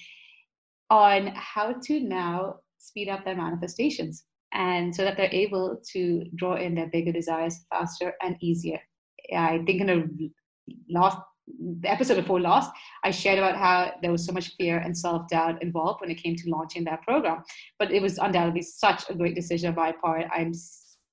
on 0.89 1.31
how 1.35 1.73
to 1.85 1.99
now 1.99 2.57
speed 2.77 3.09
up 3.09 3.25
their 3.25 3.35
manifestations 3.35 4.25
and 4.53 4.95
so 4.95 5.03
that 5.03 5.17
they're 5.17 5.29
able 5.31 5.81
to 5.93 6.25
draw 6.35 6.55
in 6.55 6.75
their 6.75 6.87
bigger 6.87 7.11
desires 7.11 7.65
faster 7.69 8.13
and 8.21 8.37
easier. 8.41 8.79
I 9.35 9.59
think 9.65 9.81
in 9.81 9.89
a 9.89 10.03
last 10.89 11.17
the 11.81 11.89
episode 11.89 12.15
before 12.15 12.41
last, 12.41 12.71
I 13.03 13.11
shared 13.11 13.39
about 13.39 13.55
how 13.55 13.93
there 14.01 14.11
was 14.11 14.25
so 14.25 14.33
much 14.33 14.55
fear 14.57 14.79
and 14.79 14.97
self 14.97 15.29
doubt 15.29 15.61
involved 15.61 16.01
when 16.01 16.11
it 16.11 16.21
came 16.21 16.35
to 16.35 16.49
launching 16.49 16.83
that 16.85 17.03
program. 17.03 17.43
But 17.79 17.91
it 17.91 18.01
was 18.01 18.17
undoubtedly 18.17 18.61
such 18.61 19.09
a 19.09 19.13
great 19.13 19.35
decision 19.35 19.69
on 19.69 19.75
my 19.75 19.93
part. 19.93 20.25
I'm 20.33 20.53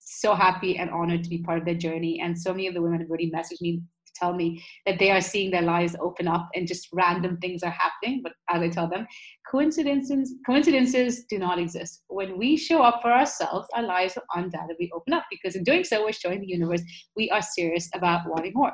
so 0.01 0.35
happy 0.35 0.77
and 0.79 0.91
honored 0.91 1.25
to 1.25 1.31
be 1.31 1.39
part 1.39 1.59
of 1.59 1.65
their 1.65 1.75
journey. 1.75 2.21
And 2.21 2.39
so 2.39 2.53
many 2.53 2.67
of 2.67 2.75
the 2.75 2.83
women 2.83 3.01
have 3.01 3.09
already 3.09 3.31
messaged 3.31 3.61
me 3.61 3.83
tell 4.15 4.35
me 4.35 4.65
that 4.87 4.99
they 4.99 5.11
are 5.11 5.21
seeing 5.21 5.51
their 5.51 5.63
lives 5.63 5.97
open 6.01 6.29
up 6.29 6.49
and 6.55 6.67
just 6.67 6.89
random 6.93 7.37
things 7.39 7.63
are 7.63 7.71
happening. 7.71 8.21
But 8.23 8.33
as 8.49 8.63
I 8.63 8.69
tell 8.69 8.89
them, 8.89 9.07
coincidences 9.51 10.35
coincidences 10.47 11.25
do 11.25 11.39
not 11.39 11.59
exist. 11.59 12.03
When 12.09 12.39
we 12.39 12.57
show 12.57 12.83
up 12.83 13.01
for 13.03 13.13
ourselves, 13.13 13.69
our 13.75 13.83
lives 13.83 14.17
will 14.17 14.43
undoubtedly 14.43 14.91
open 14.95 15.13
up 15.13 15.25
because 15.31 15.57
in 15.57 15.65
doing 15.65 15.85
so, 15.85 16.05
we're 16.05 16.13
showing 16.13 16.41
the 16.41 16.47
universe 16.47 16.83
we 17.17 17.31
are 17.31 17.43
serious 17.43 17.89
about 17.95 18.29
wanting 18.29 18.53
more 18.55 18.73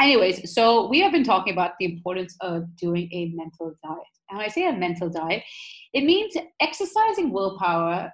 anyways, 0.00 0.54
so 0.54 0.88
we 0.88 1.00
have 1.00 1.12
been 1.12 1.24
talking 1.24 1.52
about 1.52 1.72
the 1.78 1.86
importance 1.86 2.36
of 2.40 2.76
doing 2.76 3.08
a 3.12 3.32
mental 3.34 3.74
diet. 3.82 4.02
And 4.28 4.38
when 4.38 4.46
I 4.46 4.48
say 4.48 4.68
a 4.68 4.72
mental 4.72 5.08
diet, 5.08 5.42
it 5.92 6.04
means 6.04 6.34
exercising 6.60 7.32
willpower 7.32 8.12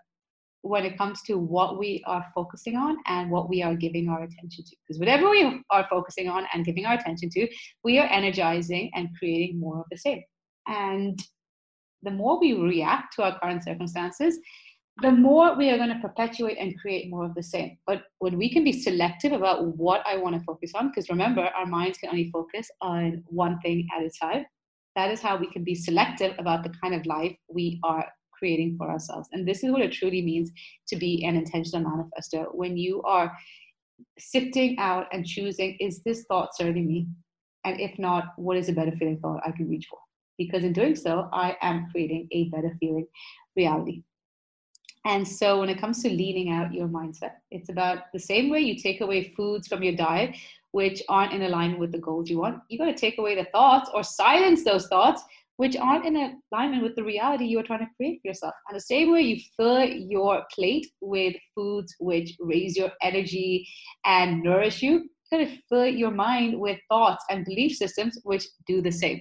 when 0.62 0.84
it 0.84 0.96
comes 0.96 1.22
to 1.22 1.36
what 1.36 1.78
we 1.78 2.02
are 2.06 2.24
focusing 2.34 2.76
on 2.76 2.96
and 3.06 3.30
what 3.30 3.48
we 3.48 3.62
are 3.62 3.74
giving 3.74 4.08
our 4.08 4.22
attention 4.22 4.64
to. 4.64 4.76
Because 4.86 4.98
whatever 4.98 5.28
we 5.28 5.62
are 5.70 5.86
focusing 5.90 6.28
on 6.28 6.46
and 6.54 6.64
giving 6.64 6.86
our 6.86 6.94
attention 6.94 7.30
to, 7.30 7.48
we 7.84 7.98
are 7.98 8.06
energizing 8.06 8.90
and 8.94 9.08
creating 9.18 9.58
more 9.58 9.80
of 9.80 9.86
the 9.90 9.98
same. 9.98 10.22
And 10.66 11.20
the 12.02 12.10
more 12.10 12.40
we 12.40 12.52
react 12.54 13.14
to 13.16 13.24
our 13.24 13.38
current 13.38 13.64
circumstances, 13.64 14.38
the 15.00 15.10
more 15.10 15.56
we 15.56 15.70
are 15.70 15.78
going 15.78 15.88
to 15.88 15.98
perpetuate 16.00 16.58
and 16.58 16.78
create 16.78 17.10
more 17.10 17.24
of 17.24 17.34
the 17.34 17.42
same. 17.42 17.78
But 17.86 18.02
when 18.18 18.36
we 18.36 18.52
can 18.52 18.62
be 18.62 18.72
selective 18.72 19.32
about 19.32 19.76
what 19.76 20.02
I 20.06 20.16
want 20.16 20.38
to 20.38 20.44
focus 20.44 20.72
on, 20.74 20.88
because 20.88 21.08
remember, 21.08 21.42
our 21.42 21.66
minds 21.66 21.98
can 21.98 22.10
only 22.10 22.30
focus 22.30 22.70
on 22.80 23.24
one 23.26 23.58
thing 23.60 23.88
at 23.96 24.04
a 24.04 24.10
time, 24.10 24.44
that 24.94 25.10
is 25.10 25.20
how 25.20 25.38
we 25.38 25.50
can 25.50 25.64
be 25.64 25.74
selective 25.74 26.34
about 26.38 26.62
the 26.62 26.72
kind 26.82 26.94
of 26.94 27.06
life 27.06 27.34
we 27.48 27.80
are 27.82 28.06
creating 28.42 28.76
for 28.76 28.90
ourselves. 28.90 29.28
And 29.30 29.46
this 29.46 29.62
is 29.62 29.70
what 29.70 29.82
it 29.82 29.92
truly 29.92 30.20
means 30.20 30.50
to 30.88 30.96
be 30.96 31.24
an 31.24 31.36
intentional 31.36 31.88
manifester. 31.88 32.46
When 32.52 32.76
you 32.76 33.00
are 33.02 33.30
sifting 34.18 34.76
out 34.78 35.06
and 35.12 35.24
choosing, 35.24 35.76
is 35.78 36.02
this 36.02 36.24
thought 36.28 36.56
serving 36.56 36.88
me? 36.88 37.06
And 37.64 37.80
if 37.80 37.96
not, 38.00 38.24
what 38.36 38.56
is 38.56 38.68
a 38.68 38.72
better 38.72 38.90
feeling 38.98 39.20
thought 39.20 39.46
I 39.46 39.52
can 39.52 39.68
reach 39.68 39.86
for? 39.88 40.00
Because 40.38 40.64
in 40.64 40.72
doing 40.72 40.96
so, 40.96 41.28
I 41.32 41.56
am 41.62 41.86
creating 41.92 42.26
a 42.32 42.48
better 42.48 42.76
feeling 42.80 43.06
reality. 43.54 44.02
And 45.04 45.26
so 45.26 45.60
when 45.60 45.68
it 45.68 45.80
comes 45.80 46.02
to 46.02 46.08
leaning 46.08 46.50
out 46.50 46.74
your 46.74 46.88
mindset, 46.88 47.34
it's 47.52 47.68
about 47.68 48.12
the 48.12 48.18
same 48.18 48.50
way 48.50 48.58
you 48.58 48.76
take 48.76 49.00
away 49.02 49.32
foods 49.36 49.68
from 49.68 49.84
your 49.84 49.94
diet, 49.94 50.34
which 50.72 51.00
aren't 51.08 51.32
in 51.32 51.42
alignment 51.42 51.78
with 51.78 51.92
the 51.92 51.98
goals 51.98 52.28
you 52.28 52.38
want. 52.40 52.60
You 52.68 52.78
got 52.78 52.86
to 52.86 52.94
take 52.94 53.18
away 53.18 53.36
the 53.36 53.50
thoughts 53.52 53.88
or 53.94 54.02
silence 54.02 54.64
those 54.64 54.88
thoughts, 54.88 55.22
which 55.62 55.76
aren't 55.76 56.04
in 56.04 56.16
alignment 56.50 56.82
with 56.82 56.96
the 56.96 57.04
reality 57.04 57.44
you 57.44 57.56
are 57.60 57.62
trying 57.62 57.86
to 57.86 57.94
create 57.96 58.18
for 58.20 58.26
yourself. 58.26 58.52
And 58.66 58.76
the 58.76 58.80
same 58.80 59.12
way 59.12 59.20
you 59.20 59.40
fill 59.56 59.84
your 59.84 60.42
plate 60.52 60.88
with 61.00 61.36
foods 61.54 61.94
which 62.00 62.34
raise 62.40 62.76
your 62.76 62.90
energy 63.00 63.68
and 64.04 64.42
nourish 64.42 64.82
you, 64.82 65.08
you 65.30 65.38
to 65.38 65.56
fill 65.68 65.86
your 65.86 66.10
mind 66.10 66.58
with 66.58 66.80
thoughts 66.88 67.24
and 67.30 67.44
belief 67.44 67.76
systems 67.76 68.18
which 68.24 68.44
do 68.66 68.82
the 68.82 68.90
same. 68.90 69.20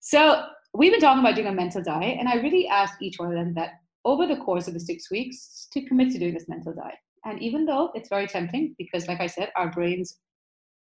So 0.00 0.46
we've 0.72 0.90
been 0.90 1.02
talking 1.02 1.20
about 1.20 1.34
doing 1.34 1.48
a 1.48 1.52
mental 1.52 1.82
diet, 1.82 2.16
and 2.18 2.30
I 2.30 2.36
really 2.36 2.66
asked 2.66 3.02
each 3.02 3.18
one 3.18 3.28
of 3.28 3.34
them 3.34 3.52
that 3.52 3.72
over 4.06 4.26
the 4.26 4.38
course 4.38 4.68
of 4.68 4.72
the 4.72 4.80
six 4.80 5.10
weeks 5.10 5.68
to 5.74 5.84
commit 5.84 6.12
to 6.12 6.18
doing 6.18 6.32
this 6.32 6.48
mental 6.48 6.72
diet. 6.72 6.96
And 7.26 7.42
even 7.42 7.66
though 7.66 7.90
it's 7.94 8.08
very 8.08 8.26
tempting, 8.26 8.74
because 8.78 9.06
like 9.06 9.20
I 9.20 9.26
said, 9.26 9.52
our 9.54 9.70
brains 9.70 10.16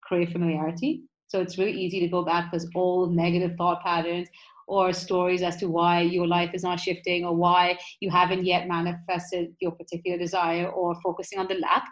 crave 0.03 0.34
familiarity. 0.34 1.03
So 1.30 1.41
it's 1.41 1.58
really 1.58 1.73
easy 1.73 1.99
to 1.99 2.08
go 2.08 2.23
back 2.23 2.51
to 2.51 2.58
those 2.58 2.69
old 2.73 3.13
negative 3.13 3.58
thought 3.58 3.84
patterns, 3.84 4.30
or 4.67 4.93
stories 4.93 5.41
as 5.41 5.56
to 5.58 5.67
why 5.67 6.01
your 6.01 6.27
life 6.27 6.51
is 6.53 6.63
not 6.63 6.80
shifting 6.80 7.25
or 7.25 7.36
why 7.36 7.77
you 7.99 8.10
haven't 8.10 8.45
yet 8.45 8.67
manifested 8.67 9.47
your 9.60 9.71
particular 9.71 10.17
desire 10.17 10.67
or 10.69 10.95
focusing 11.01 11.39
on 11.39 11.47
the 11.47 11.56
lack. 11.56 11.86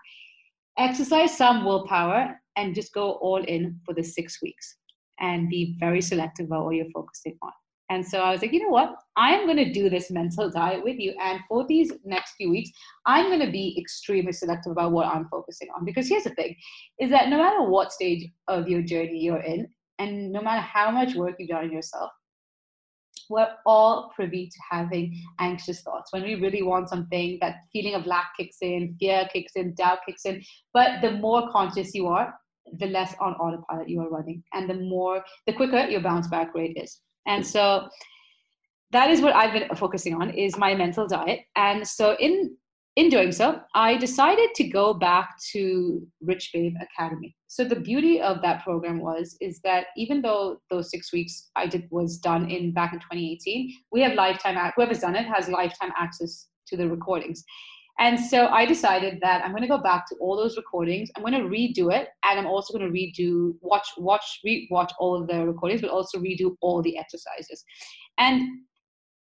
Exercise 0.77 1.35
some 1.35 1.63
willpower 1.63 2.39
and 2.57 2.75
just 2.75 2.93
go 2.93 3.13
all 3.13 3.43
in 3.43 3.79
for 3.85 3.93
the 3.93 4.03
six 4.03 4.41
weeks 4.41 4.77
and 5.19 5.49
be 5.49 5.77
very 5.79 6.01
selective 6.01 6.47
about 6.47 6.65
what 6.65 6.75
you're 6.75 6.91
focusing 6.93 7.37
on. 7.41 7.51
And 7.89 8.05
so 8.05 8.19
I 8.19 8.31
was 8.31 8.41
like, 8.41 8.51
you 8.51 8.63
know 8.63 8.69
what? 8.69 8.95
I'm 9.15 9.45
going 9.45 9.57
to 9.57 9.71
do 9.71 9.89
this 9.89 10.09
mental 10.09 10.49
diet 10.49 10.83
with 10.83 10.97
you. 10.97 11.13
And 11.21 11.39
for 11.47 11.65
these 11.67 11.93
next 12.03 12.33
few 12.35 12.49
weeks, 12.49 12.71
I'm 13.05 13.27
going 13.27 13.45
to 13.45 13.51
be 13.51 13.77
extremely 13.79 14.31
selective 14.31 14.71
about 14.71 14.91
what 14.91 15.05
I'm 15.05 15.27
focusing 15.29 15.67
on. 15.77 15.85
Because 15.85 16.09
here's 16.09 16.23
the 16.23 16.31
thing 16.31 16.55
is 16.99 17.11
that 17.11 17.29
no 17.29 17.37
matter 17.37 17.63
what 17.63 17.93
stage 17.93 18.27
of 18.47 18.67
your 18.67 18.81
journey 18.81 19.19
you're 19.19 19.43
in, 19.43 19.67
and 19.99 20.31
no 20.31 20.41
matter 20.41 20.61
how 20.61 20.91
much 20.91 21.15
work 21.15 21.35
you've 21.39 21.49
done 21.49 21.65
on 21.65 21.71
yourself, 21.71 22.11
we're 23.29 23.49
all 23.65 24.11
privy 24.15 24.47
to 24.47 24.57
having 24.69 25.21
anxious 25.39 25.81
thoughts. 25.81 26.11
When 26.11 26.23
we 26.23 26.35
really 26.35 26.63
want 26.63 26.89
something, 26.89 27.37
that 27.41 27.57
feeling 27.71 27.95
of 27.95 28.05
lack 28.05 28.31
kicks 28.37 28.57
in, 28.61 28.95
fear 28.99 29.27
kicks 29.31 29.53
in, 29.55 29.73
doubt 29.75 29.99
kicks 30.05 30.25
in. 30.25 30.43
But 30.73 31.01
the 31.01 31.11
more 31.11 31.49
conscious 31.51 31.93
you 31.93 32.07
are, 32.07 32.33
the 32.79 32.87
less 32.87 33.15
on 33.19 33.33
autopilot 33.35 33.89
you 33.89 34.01
are 34.01 34.09
running, 34.09 34.43
and 34.53 34.69
the 34.69 34.75
more, 34.75 35.23
the 35.45 35.53
quicker 35.53 35.85
your 35.87 36.01
bounce 36.01 36.27
back 36.27 36.53
rate 36.55 36.77
is. 36.77 37.01
And 37.27 37.45
so 37.45 37.87
that 38.91 39.09
is 39.09 39.21
what 39.21 39.35
I've 39.35 39.53
been 39.53 39.75
focusing 39.75 40.15
on 40.15 40.29
is 40.31 40.57
my 40.57 40.73
mental 40.75 41.07
diet. 41.07 41.41
And 41.55 41.87
so 41.87 42.15
in 42.19 42.55
in 42.95 43.09
doing 43.09 43.31
so, 43.33 43.59
I 43.73 43.97
decided 43.97 44.49
to 44.55 44.63
go 44.63 44.93
back 44.93 45.35
to 45.51 46.01
Rich 46.21 46.51
Babe 46.53 46.75
Academy. 46.81 47.35
So 47.47 47.65
the 47.65 47.79
beauty 47.79 48.21
of 48.21 48.41
that 48.41 48.63
program 48.63 48.99
was 48.99 49.35
is 49.41 49.59
that 49.63 49.87
even 49.97 50.21
though 50.21 50.61
those 50.69 50.91
six 50.91 51.11
weeks 51.11 51.49
I 51.55 51.67
did 51.67 51.87
was 51.91 52.17
done 52.17 52.49
in 52.49 52.73
back 52.73 52.93
in 52.93 52.99
2018, 52.99 53.73
we 53.91 54.01
have 54.01 54.13
lifetime 54.13 54.55
whoever's 54.75 54.99
done 54.99 55.15
it 55.15 55.25
has 55.25 55.49
lifetime 55.49 55.91
access 55.97 56.47
to 56.67 56.77
the 56.77 56.89
recordings. 56.89 57.43
And 57.97 58.19
so 58.19 58.47
I 58.47 58.65
decided 58.65 59.19
that 59.21 59.43
I'm 59.43 59.51
going 59.51 59.61
to 59.61 59.69
go 59.69 59.77
back 59.77 60.07
to 60.09 60.15
all 60.19 60.35
those 60.35 60.57
recordings. 60.57 61.09
I'm 61.15 61.23
going 61.23 61.33
to 61.33 61.47
redo 61.47 61.93
it, 61.93 62.09
and 62.25 62.39
I'm 62.39 62.45
also 62.45 62.77
going 62.77 62.91
to 62.91 62.93
redo, 62.93 63.53
watch, 63.61 63.87
watch, 63.97 64.41
re-watch 64.43 64.91
all 64.99 65.21
of 65.21 65.27
the 65.27 65.47
recordings, 65.47 65.79
but 65.79 65.89
also 65.89 66.19
redo 66.19 66.55
all 66.59 66.81
the 66.81 66.97
exercises. 66.97 67.63
And 68.17 68.43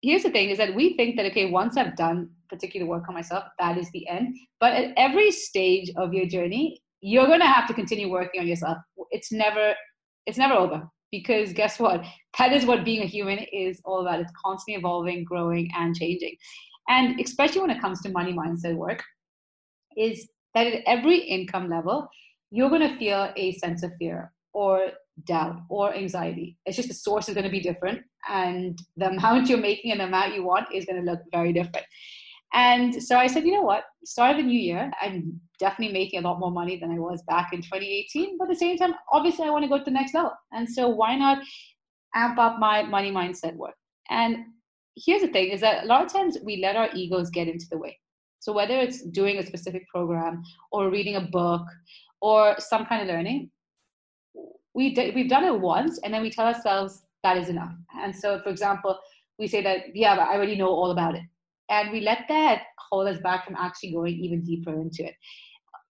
here's 0.02 0.24
the 0.24 0.30
thing: 0.30 0.50
is 0.50 0.58
that 0.58 0.74
we 0.74 0.96
think 0.96 1.16
that 1.16 1.26
okay, 1.26 1.48
once 1.48 1.76
I've 1.76 1.94
done 1.94 2.30
particular 2.48 2.86
work 2.86 3.04
on 3.08 3.14
myself, 3.14 3.44
that 3.58 3.78
is 3.78 3.90
the 3.92 4.06
end. 4.08 4.36
But 4.60 4.72
at 4.74 4.94
every 4.96 5.30
stage 5.30 5.90
of 5.96 6.12
your 6.12 6.26
journey, 6.26 6.80
you're 7.00 7.26
going 7.26 7.40
to 7.40 7.46
have 7.46 7.68
to 7.68 7.74
continue 7.74 8.10
working 8.10 8.40
on 8.40 8.46
yourself. 8.46 8.78
It's 9.10 9.32
never, 9.32 9.74
it's 10.26 10.38
never 10.38 10.54
over. 10.54 10.88
Because 11.12 11.52
guess 11.52 11.78
what? 11.78 12.04
That 12.38 12.52
is 12.52 12.66
what 12.66 12.84
being 12.84 13.02
a 13.02 13.06
human 13.06 13.38
is 13.52 13.80
all 13.84 14.00
about. 14.00 14.20
It's 14.20 14.32
constantly 14.44 14.78
evolving, 14.78 15.24
growing, 15.24 15.70
and 15.76 15.94
changing 15.94 16.36
and 16.88 17.20
especially 17.20 17.60
when 17.60 17.70
it 17.70 17.80
comes 17.80 18.00
to 18.02 18.10
money 18.10 18.32
mindset 18.32 18.76
work 18.76 19.02
is 19.96 20.28
that 20.54 20.66
at 20.66 20.82
every 20.86 21.18
income 21.18 21.68
level 21.68 22.08
you're 22.50 22.68
going 22.68 22.88
to 22.88 22.96
feel 22.98 23.32
a 23.36 23.52
sense 23.54 23.82
of 23.82 23.92
fear 23.98 24.32
or 24.52 24.88
doubt 25.26 25.56
or 25.68 25.94
anxiety 25.94 26.56
it's 26.66 26.76
just 26.76 26.88
the 26.88 26.94
source 26.94 27.28
is 27.28 27.34
going 27.34 27.44
to 27.44 27.50
be 27.50 27.60
different 27.60 28.00
and 28.28 28.78
the 28.96 29.06
amount 29.10 29.48
you're 29.48 29.58
making 29.58 29.90
and 29.90 30.00
the 30.00 30.04
amount 30.04 30.34
you 30.34 30.44
want 30.44 30.66
is 30.72 30.84
going 30.84 31.02
to 31.02 31.10
look 31.10 31.20
very 31.32 31.52
different 31.52 31.86
and 32.56 33.02
so 33.02 33.18
i 33.18 33.26
said 33.26 33.44
you 33.44 33.52
know 33.52 33.62
what? 33.62 33.84
Start 34.04 34.32
of 34.32 34.36
the 34.38 34.42
new 34.44 34.58
year 34.58 34.90
i'm 35.02 35.40
definitely 35.58 35.92
making 35.92 36.20
a 36.20 36.26
lot 36.26 36.38
more 36.38 36.50
money 36.50 36.78
than 36.80 36.90
i 36.90 36.98
was 36.98 37.22
back 37.28 37.52
in 37.52 37.60
2018 37.60 38.38
but 38.38 38.44
at 38.44 38.50
the 38.50 38.58
same 38.64 38.76
time 38.78 38.94
obviously 39.12 39.44
i 39.46 39.50
want 39.50 39.64
to 39.64 39.68
go 39.68 39.78
to 39.78 39.84
the 39.84 39.90
next 39.90 40.14
level. 40.14 40.32
And 40.52 40.68
so 40.68 40.88
why 40.88 41.16
not 41.16 41.38
amp 42.14 42.38
up 42.38 42.58
my 42.58 42.82
money 42.82 43.12
mindset 43.12 43.54
work? 43.56 43.74
And 44.10 44.36
here's 44.96 45.22
the 45.22 45.28
thing 45.28 45.50
is 45.50 45.60
that 45.60 45.84
a 45.84 45.86
lot 45.86 46.04
of 46.04 46.12
times 46.12 46.38
we 46.42 46.56
let 46.58 46.76
our 46.76 46.88
egos 46.94 47.30
get 47.30 47.48
into 47.48 47.66
the 47.70 47.78
way. 47.78 47.98
So 48.38 48.52
whether 48.52 48.78
it's 48.78 49.02
doing 49.02 49.38
a 49.38 49.46
specific 49.46 49.88
program 49.88 50.42
or 50.70 50.90
reading 50.90 51.16
a 51.16 51.20
book 51.20 51.66
or 52.20 52.54
some 52.58 52.86
kind 52.86 53.02
of 53.02 53.08
learning 53.08 53.50
we 54.74 54.94
we've 55.14 55.28
done 55.28 55.44
it 55.44 55.58
once 55.58 55.98
and 56.04 56.12
then 56.12 56.22
we 56.22 56.30
tell 56.30 56.46
ourselves 56.46 57.02
that 57.22 57.36
is 57.36 57.48
enough. 57.48 57.74
And 58.00 58.14
so 58.14 58.40
for 58.42 58.50
example 58.50 58.98
we 59.38 59.46
say 59.46 59.62
that 59.62 59.94
yeah 59.94 60.14
i 60.14 60.34
already 60.34 60.56
know 60.56 60.68
all 60.68 60.90
about 60.90 61.14
it 61.14 61.22
and 61.68 61.90
we 61.90 62.00
let 62.00 62.24
that 62.28 62.62
hold 62.90 63.08
us 63.08 63.18
back 63.20 63.44
from 63.44 63.56
actually 63.56 63.92
going 63.92 64.14
even 64.14 64.42
deeper 64.42 64.72
into 64.72 65.04
it 65.04 65.14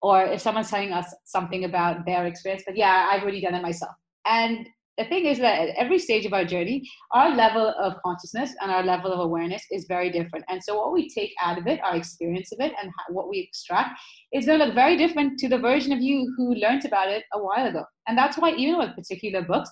or 0.02 0.24
if 0.24 0.40
someone's 0.40 0.70
telling 0.70 0.92
us 0.92 1.06
something 1.24 1.64
about 1.64 2.04
their 2.06 2.26
experience 2.26 2.62
but 2.66 2.76
yeah 2.76 3.08
i've 3.10 3.22
already 3.22 3.40
done 3.40 3.54
it 3.54 3.62
myself 3.62 3.94
and 4.26 4.66
the 4.98 5.04
thing 5.04 5.24
is 5.24 5.38
that 5.38 5.68
at 5.68 5.76
every 5.76 5.98
stage 5.98 6.26
of 6.26 6.34
our 6.34 6.44
journey, 6.44 6.86
our 7.12 7.34
level 7.34 7.74
of 7.80 7.94
consciousness 8.04 8.54
and 8.60 8.70
our 8.70 8.82
level 8.82 9.10
of 9.10 9.20
awareness 9.20 9.64
is 9.70 9.86
very 9.86 10.10
different. 10.10 10.44
And 10.48 10.62
so, 10.62 10.76
what 10.76 10.92
we 10.92 11.08
take 11.08 11.32
out 11.40 11.56
of 11.56 11.66
it, 11.66 11.80
our 11.82 11.96
experience 11.96 12.52
of 12.52 12.60
it, 12.60 12.72
and 12.80 12.92
what 13.08 13.28
we 13.28 13.40
extract 13.40 13.98
is 14.32 14.44
going 14.44 14.58
to 14.58 14.66
look 14.66 14.74
very 14.74 14.96
different 14.98 15.38
to 15.38 15.48
the 15.48 15.58
version 15.58 15.92
of 15.92 16.02
you 16.02 16.32
who 16.36 16.54
learned 16.54 16.84
about 16.84 17.08
it 17.08 17.24
a 17.32 17.42
while 17.42 17.66
ago. 17.66 17.84
And 18.06 18.18
that's 18.18 18.36
why, 18.36 18.52
even 18.52 18.78
with 18.78 18.94
particular 18.94 19.42
books, 19.42 19.70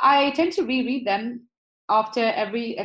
I 0.00 0.30
tend 0.30 0.52
to 0.54 0.62
reread 0.62 1.06
them 1.06 1.46
after 1.90 2.22
every 2.22 2.78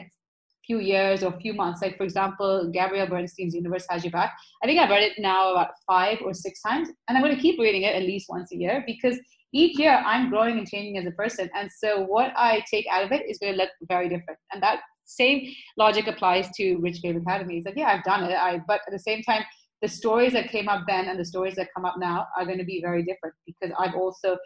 few 0.70 0.80
years 0.80 1.24
or 1.24 1.34
a 1.34 1.40
few 1.40 1.54
months. 1.54 1.82
Like, 1.82 1.98
for 1.98 2.04
example, 2.04 2.70
Gabrielle 2.72 3.08
Bernstein's 3.08 3.56
Universe 3.56 3.88
Has 3.90 4.04
Your 4.04 4.12
Back. 4.12 4.34
I 4.64 4.68
think 4.68 4.80
I've 4.80 4.90
read 4.92 5.02
it 5.02 5.14
now 5.18 5.54
about 5.54 5.72
five 5.88 6.20
or 6.24 6.34
six 6.34 6.62
times, 6.62 6.90
and 7.08 7.18
I'm 7.18 7.24
going 7.24 7.36
to 7.36 7.42
keep 7.42 7.60
reading 7.60 7.84
it 7.84 7.96
at 7.96 8.04
least 8.04 8.28
once 8.30 8.52
a 8.52 8.58
year 8.58 8.84
because 8.86 9.18
each 9.52 9.80
year 9.80 10.04
I'm 10.06 10.30
growing 10.30 10.60
and 10.60 10.68
changing 10.68 11.00
as 11.00 11.08
a 11.08 11.12
person. 11.12 11.50
And 11.56 11.72
so 11.72 12.04
what 12.04 12.32
I 12.36 12.64
take 12.72 12.86
out 12.92 13.04
of 13.04 13.12
it 13.12 13.24
is 13.28 13.40
going 13.40 13.54
to 13.54 13.58
look 13.58 13.72
very 13.88 14.08
different. 14.08 14.40
And 14.54 14.62
that 14.62 14.82
same 15.06 15.52
logic 15.76 16.06
applies 16.06 16.52
to 16.58 16.76
Rich 16.78 17.02
Babe 17.02 17.18
Academy. 17.18 17.58
It's 17.58 17.66
like, 17.66 17.76
yeah, 17.76 17.88
I've 17.88 18.04
done 18.04 18.26
it. 18.26 18.36
I, 18.36 18.62
but 18.68 18.82
at 18.86 18.92
the 18.92 19.00
same 19.00 19.24
time, 19.24 19.42
the 19.82 19.88
stories 19.88 20.34
that 20.34 20.50
came 20.50 20.70
up 20.70 20.84
then 20.88 21.08
and 21.08 21.20
the 21.20 21.26
stories 21.26 21.56
that 21.56 21.70
come 21.76 21.86
up 21.86 21.96
now 21.98 22.28
are 22.38 22.46
going 22.46 22.60
to 22.60 22.66
be 22.66 22.80
very 22.80 23.02
different 23.02 23.34
because 23.48 23.74
I've 23.80 23.96
also 23.96 24.38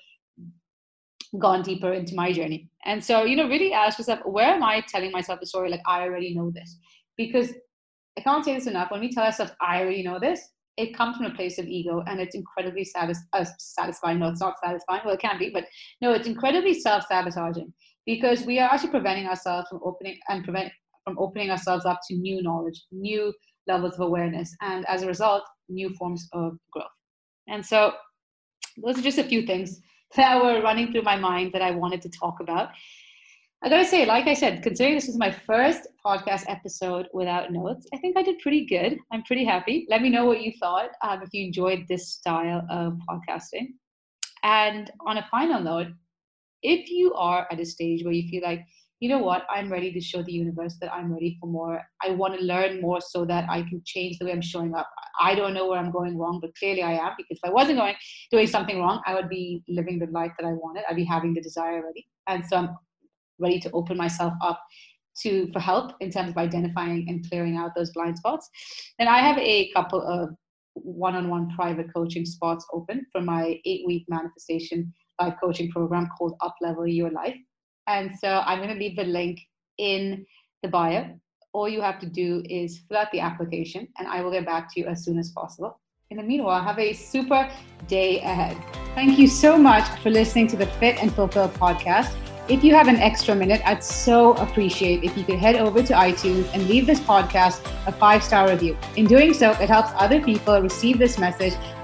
gone 1.39 1.61
deeper 1.61 1.93
into 1.93 2.15
my 2.15 2.31
journey. 2.31 2.69
And 2.85 3.03
so, 3.03 3.23
you 3.23 3.35
know, 3.35 3.47
really 3.47 3.73
ask 3.73 3.97
yourself, 3.97 4.19
where 4.25 4.47
am 4.47 4.63
I 4.63 4.81
telling 4.81 5.11
myself 5.11 5.39
the 5.39 5.47
story 5.47 5.69
like 5.69 5.81
I 5.87 6.01
already 6.01 6.35
know 6.35 6.51
this? 6.51 6.77
Because 7.17 7.53
I 8.17 8.21
can't 8.21 8.45
say 8.45 8.53
this 8.53 8.67
enough. 8.67 8.91
When 8.91 8.99
we 8.99 9.11
tell 9.11 9.25
ourselves, 9.25 9.53
I 9.61 9.81
already 9.81 10.03
know 10.03 10.19
this, 10.19 10.49
it 10.77 10.95
comes 10.95 11.17
from 11.17 11.27
a 11.27 11.33
place 11.33 11.57
of 11.59 11.67
ego 11.67 12.03
and 12.07 12.19
it's 12.19 12.35
incredibly 12.35 12.83
satis- 12.83 13.25
uh, 13.33 13.45
satisfying. 13.57 14.19
No, 14.19 14.29
it's 14.29 14.41
not 14.41 14.55
satisfying. 14.63 15.01
Well, 15.05 15.13
it 15.13 15.19
can 15.19 15.39
be, 15.39 15.49
but 15.49 15.65
no, 16.01 16.13
it's 16.13 16.27
incredibly 16.27 16.79
self-sabotaging 16.79 17.73
because 18.05 18.45
we 18.45 18.59
are 18.59 18.69
actually 18.69 18.89
preventing 18.89 19.27
ourselves 19.27 19.67
from 19.69 19.79
opening 19.83 20.17
and 20.29 20.43
prevent 20.43 20.71
from 21.03 21.17
opening 21.19 21.51
ourselves 21.51 21.85
up 21.85 21.99
to 22.07 22.15
new 22.15 22.41
knowledge, 22.41 22.81
new 22.91 23.33
levels 23.67 23.95
of 23.95 24.01
awareness, 24.01 24.55
and 24.61 24.85
as 24.87 25.03
a 25.03 25.07
result, 25.07 25.43
new 25.69 25.93
forms 25.95 26.27
of 26.33 26.57
growth. 26.71 26.85
And 27.47 27.65
so, 27.65 27.93
those 28.83 28.97
are 28.97 29.01
just 29.01 29.17
a 29.17 29.23
few 29.23 29.45
things 29.45 29.81
that 30.15 30.41
were 30.41 30.62
running 30.62 30.91
through 30.91 31.04
my 31.04 31.15
mind 31.15 31.52
that 31.54 31.62
I 31.62 31.71
wanted 31.71 32.02
to 32.04 32.10
talk 32.10 32.39
about. 32.39 32.69
I 33.63 33.69
gotta 33.69 33.86
say, 33.86 34.06
like 34.06 34.28
I 34.28 34.34
said, 34.34 34.62
considering 34.62 34.95
this 34.95 35.08
is 35.08 35.17
my 35.17 35.32
first 35.32 35.88
podcast 36.06 36.43
episode 36.47 37.08
without 37.13 37.54
notes, 37.54 37.88
I 37.93 37.97
think 37.97 38.17
I 38.17 38.21
did 38.21 38.39
pretty 38.39 38.65
good. 38.65 38.97
I'm 39.12 39.23
pretty 39.23 39.45
happy. 39.45 39.88
Let 39.89 40.02
me 40.02 40.10
know 40.10 40.26
what 40.26 40.41
you 40.41 40.52
thought 40.60 40.89
um, 41.02 41.21
if 41.21 41.30
you 41.32 41.45
enjoyed 41.45 41.86
this 41.88 42.10
style 42.10 42.65
of 42.69 42.99
podcasting. 43.10 43.67
And 44.43 44.91
on 45.08 45.17
a 45.17 45.28
final 45.32 45.62
note, 45.62 45.88
if 46.62 46.89
you 46.89 47.13
are 47.13 47.47
at 47.49 47.60
a 47.62 47.65
stage 47.65 48.04
where 48.04 48.13
you 48.13 48.28
feel 48.30 48.43
like, 48.43 48.65
you 49.03 49.09
know 49.09 49.17
what, 49.17 49.45
I'm 49.49 49.69
ready 49.69 49.91
to 49.91 49.99
show 49.99 50.23
the 50.23 50.31
universe 50.31 50.77
that 50.79 50.93
I'm 50.93 51.11
ready 51.11 51.35
for 51.37 51.47
more. 51.47 51.81
I 52.01 52.11
want 52.11 52.39
to 52.39 52.45
learn 52.45 52.79
more 52.79 53.01
so 53.01 53.25
that 53.25 53.49
I 53.49 53.63
can 53.63 53.81
change 53.83 54.17
the 54.17 54.23
way 54.23 54.31
I'm 54.31 54.41
showing 54.41 54.73
up. 54.73 54.89
I 55.19 55.35
don't 55.35 55.53
know 55.53 55.67
where 55.67 55.77
I'm 55.77 55.91
going 55.91 56.17
wrong, 56.17 56.39
but 56.39 56.55
clearly 56.55 56.83
I 56.83 56.93
am 56.93 57.11
because 57.17 57.37
if 57.37 57.43
I 57.43 57.51
wasn't 57.51 57.79
going 57.79 57.95
doing 58.31 58.47
something 58.47 58.79
wrong, 58.79 59.01
I 59.05 59.13
would 59.13 59.27
be 59.27 59.61
living 59.67 59.99
the 59.99 60.05
life 60.05 60.31
that 60.39 60.47
I 60.47 60.53
wanted. 60.53 60.85
I'd 60.89 60.95
be 60.95 61.03
having 61.03 61.33
the 61.33 61.41
desire 61.41 61.81
already. 61.81 62.07
And 62.29 62.45
so 62.45 62.55
I'm 62.55 62.69
ready 63.39 63.59
to 63.59 63.71
open 63.71 63.97
myself 63.97 64.31
up 64.41 64.61
to 65.23 65.51
for 65.51 65.59
help 65.59 65.95
in 65.99 66.09
terms 66.09 66.29
of 66.29 66.37
identifying 66.37 67.05
and 67.09 67.29
clearing 67.29 67.57
out 67.57 67.71
those 67.75 67.91
blind 67.91 68.17
spots. 68.17 68.49
And 68.99 69.09
I 69.09 69.17
have 69.17 69.37
a 69.37 69.69
couple 69.73 70.01
of 70.01 70.29
one-on-one 70.75 71.49
private 71.57 71.93
coaching 71.93 72.25
spots 72.25 72.65
open 72.71 73.05
for 73.11 73.19
my 73.19 73.59
eight-week 73.65 74.05
manifestation 74.07 74.93
life 75.19 75.35
coaching 75.43 75.69
program 75.71 76.07
called 76.17 76.35
Up 76.39 76.55
Level 76.61 76.87
Your 76.87 77.11
Life. 77.11 77.35
And 77.87 78.11
so 78.19 78.41
I'm 78.45 78.59
going 78.59 78.69
to 78.69 78.79
leave 78.79 78.95
the 78.95 79.03
link 79.03 79.39
in 79.77 80.25
the 80.61 80.69
bio. 80.69 81.19
All 81.53 81.69
you 81.69 81.81
have 81.81 81.99
to 81.99 82.07
do 82.07 82.43
is 82.49 82.79
fill 82.87 82.97
out 82.97 83.11
the 83.11 83.19
application, 83.19 83.87
and 83.97 84.07
I 84.07 84.21
will 84.21 84.31
get 84.31 84.45
back 84.45 84.73
to 84.73 84.79
you 84.79 84.87
as 84.87 85.03
soon 85.03 85.19
as 85.19 85.31
possible. 85.31 85.79
In 86.09 86.17
the 86.17 86.23
meanwhile, 86.23 86.63
have 86.63 86.79
a 86.79 86.93
super 86.93 87.49
day 87.87 88.19
ahead. 88.21 88.57
Thank 88.95 89.17
you 89.19 89.27
so 89.27 89.57
much 89.57 89.87
for 90.01 90.09
listening 90.09 90.47
to 90.47 90.57
the 90.57 90.65
Fit 90.65 91.01
and 91.01 91.13
Fulfill 91.13 91.49
podcast. 91.49 92.15
If 92.49 92.63
you 92.63 92.75
have 92.75 92.87
an 92.87 92.97
extra 92.97 93.33
minute, 93.33 93.61
I'd 93.65 93.83
so 93.83 94.33
appreciate 94.33 95.03
if 95.03 95.17
you 95.17 95.23
could 95.23 95.39
head 95.39 95.55
over 95.55 95.81
to 95.81 95.93
iTunes 95.93 96.53
and 96.53 96.67
leave 96.67 96.85
this 96.85 96.99
podcast 96.99 97.65
a 97.87 97.91
five 97.91 98.23
star 98.23 98.49
review. 98.49 98.77
In 98.97 99.05
doing 99.05 99.33
so, 99.33 99.51
it 99.51 99.69
helps 99.69 99.91
other 99.95 100.21
people 100.21 100.61
receive 100.61 100.99
this 100.99 101.17
message 101.17 101.53